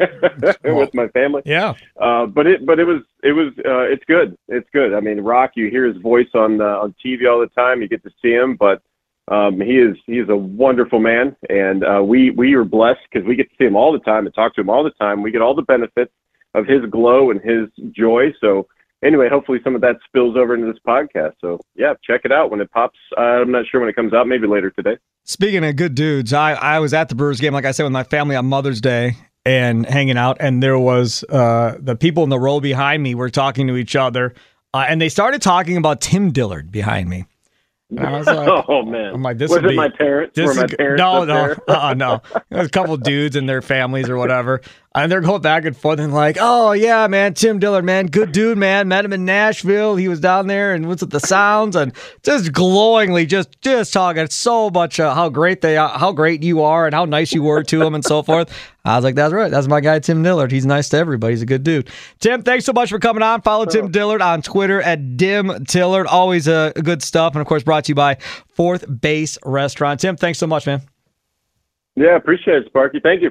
with 0.64 0.94
my 0.94 1.08
family. 1.08 1.42
Yeah. 1.44 1.74
Uh, 2.00 2.24
but 2.24 2.46
it, 2.46 2.64
but 2.64 2.80
it 2.80 2.84
was, 2.84 3.02
it 3.22 3.32
was, 3.32 3.52
uh, 3.58 3.82
it's 3.82 4.04
good. 4.06 4.36
It's 4.48 4.68
good. 4.72 4.94
I 4.94 5.00
mean, 5.00 5.20
Rock, 5.20 5.52
you 5.56 5.68
hear 5.68 5.84
his 5.84 6.00
voice 6.02 6.30
on 6.34 6.62
uh, 6.62 6.78
on 6.80 6.94
TV 7.04 7.30
all 7.30 7.40
the 7.40 7.48
time. 7.48 7.82
You 7.82 7.88
get 7.88 8.02
to 8.04 8.10
see 8.22 8.32
him, 8.32 8.56
but 8.56 8.82
um, 9.28 9.60
he 9.60 9.78
is 9.78 9.96
he 10.06 10.18
is 10.18 10.28
a 10.30 10.36
wonderful 10.36 11.00
man, 11.00 11.36
and 11.50 11.84
uh, 11.84 12.02
we 12.02 12.30
we 12.30 12.54
are 12.54 12.64
blessed 12.64 13.00
because 13.12 13.26
we 13.26 13.36
get 13.36 13.50
to 13.50 13.56
see 13.58 13.66
him 13.66 13.76
all 13.76 13.92
the 13.92 13.98
time 14.00 14.24
and 14.24 14.34
talk 14.34 14.54
to 14.54 14.62
him 14.62 14.70
all 14.70 14.84
the 14.84 14.90
time. 14.92 15.22
We 15.22 15.30
get 15.30 15.42
all 15.42 15.54
the 15.54 15.62
benefits 15.62 16.12
of 16.54 16.66
his 16.66 16.84
glow 16.90 17.30
and 17.30 17.40
his 17.40 17.68
joy. 17.92 18.32
So 18.40 18.66
anyway, 19.04 19.28
hopefully 19.28 19.58
some 19.62 19.74
of 19.74 19.80
that 19.82 19.96
spills 20.06 20.36
over 20.36 20.54
into 20.54 20.66
this 20.66 20.80
podcast. 20.86 21.34
So 21.40 21.60
yeah, 21.76 21.94
check 22.02 22.22
it 22.24 22.32
out 22.32 22.50
when 22.50 22.60
it 22.60 22.70
pops. 22.70 22.98
Uh, 23.16 23.20
I'm 23.20 23.52
not 23.52 23.66
sure 23.70 23.80
when 23.80 23.88
it 23.88 23.96
comes 23.96 24.12
out. 24.12 24.26
Maybe 24.26 24.46
later 24.46 24.70
today. 24.70 24.96
Speaking 25.24 25.64
of 25.64 25.76
good 25.76 25.94
dudes, 25.94 26.32
I 26.32 26.54
I 26.54 26.80
was 26.80 26.94
at 26.94 27.08
the 27.08 27.14
Brewers 27.14 27.40
game, 27.40 27.52
like 27.52 27.64
I 27.64 27.70
said, 27.70 27.84
with 27.84 27.92
my 27.92 28.04
family 28.04 28.36
on 28.36 28.46
Mother's 28.46 28.80
Day 28.80 29.16
and 29.44 29.86
hanging 29.86 30.16
out, 30.16 30.38
and 30.40 30.62
there 30.62 30.78
was 30.78 31.24
uh, 31.28 31.76
the 31.78 31.96
people 31.96 32.24
in 32.24 32.30
the 32.30 32.38
row 32.38 32.60
behind 32.60 33.02
me 33.02 33.14
were 33.14 33.30
talking 33.30 33.66
to 33.68 33.76
each 33.76 33.94
other, 33.94 34.34
uh, 34.72 34.86
and 34.88 35.00
they 35.00 35.08
started 35.08 35.42
talking 35.42 35.76
about 35.76 36.00
Tim 36.00 36.32
Dillard 36.32 36.70
behind 36.72 37.08
me. 37.08 37.26
And 37.90 38.00
I 38.00 38.18
was 38.18 38.26
like, 38.26 38.48
"Oh 38.68 38.82
man!" 38.82 39.14
I'm 39.14 39.22
like, 39.22 39.38
"This 39.38 39.50
was 39.50 39.58
it 39.58 39.68
be, 39.68 39.76
my 39.76 39.90
parents? 39.90 40.34
This 40.34 40.46
Were 40.46 40.54
my 40.54 40.66
parents 40.66 41.00
no, 41.00 41.24
no, 41.24 41.54
uh, 41.68 41.94
no. 41.94 42.22
There's 42.48 42.66
a 42.66 42.70
couple 42.70 42.96
dudes 42.96 43.36
and 43.36 43.48
their 43.48 43.62
families 43.62 44.08
or 44.08 44.16
whatever." 44.16 44.62
And 44.96 45.10
they're 45.10 45.20
going 45.20 45.42
back 45.42 45.64
and 45.64 45.76
forth 45.76 45.98
and 45.98 46.14
like, 46.14 46.36
oh 46.40 46.70
yeah, 46.70 47.08
man, 47.08 47.34
Tim 47.34 47.58
Dillard, 47.58 47.84
man, 47.84 48.06
good 48.06 48.30
dude, 48.30 48.56
man. 48.56 48.86
Met 48.86 49.04
him 49.04 49.12
in 49.12 49.24
Nashville. 49.24 49.96
He 49.96 50.06
was 50.06 50.20
down 50.20 50.46
there 50.46 50.72
and 50.72 50.86
what's 50.86 51.02
with 51.02 51.10
the 51.10 51.18
sounds 51.18 51.74
and 51.74 51.92
just 52.22 52.52
glowingly, 52.52 53.26
just 53.26 53.60
just 53.60 53.92
talking 53.92 54.28
so 54.30 54.70
much 54.70 55.00
uh, 55.00 55.12
how 55.12 55.30
great 55.30 55.62
they 55.62 55.76
are, 55.76 55.88
how 55.98 56.12
great 56.12 56.44
you 56.44 56.62
are, 56.62 56.86
and 56.86 56.94
how 56.94 57.06
nice 57.06 57.32
you 57.32 57.42
were 57.42 57.64
to 57.64 57.82
him 57.82 57.96
and 57.96 58.04
so 58.04 58.22
forth. 58.22 58.56
I 58.84 58.94
was 58.94 59.04
like, 59.04 59.16
that's 59.16 59.32
right. 59.32 59.50
That's 59.50 59.66
my 59.66 59.80
guy, 59.80 59.98
Tim 59.98 60.22
Dillard. 60.22 60.52
He's 60.52 60.66
nice 60.66 60.90
to 60.90 60.96
everybody. 60.98 61.32
He's 61.32 61.42
a 61.42 61.46
good 61.46 61.64
dude. 61.64 61.90
Tim, 62.20 62.42
thanks 62.42 62.64
so 62.64 62.72
much 62.72 62.90
for 62.90 63.00
coming 63.00 63.22
on. 63.22 63.42
Follow 63.42 63.64
Tim 63.64 63.90
Dillard 63.90 64.22
on 64.22 64.42
Twitter 64.42 64.80
at 64.80 65.16
Dim 65.16 65.64
Tillard. 65.64 66.06
Always 66.06 66.46
uh, 66.46 66.70
good 66.70 67.02
stuff. 67.02 67.32
And 67.32 67.40
of 67.40 67.48
course, 67.48 67.64
brought 67.64 67.84
to 67.86 67.90
you 67.90 67.94
by 67.96 68.18
Fourth 68.54 68.84
Base 69.00 69.38
Restaurant. 69.44 69.98
Tim, 69.98 70.16
thanks 70.16 70.38
so 70.38 70.46
much, 70.46 70.66
man. 70.66 70.82
Yeah, 71.96 72.14
appreciate 72.14 72.58
it, 72.58 72.66
Sparky. 72.66 73.00
Thank 73.02 73.22
you. 73.22 73.30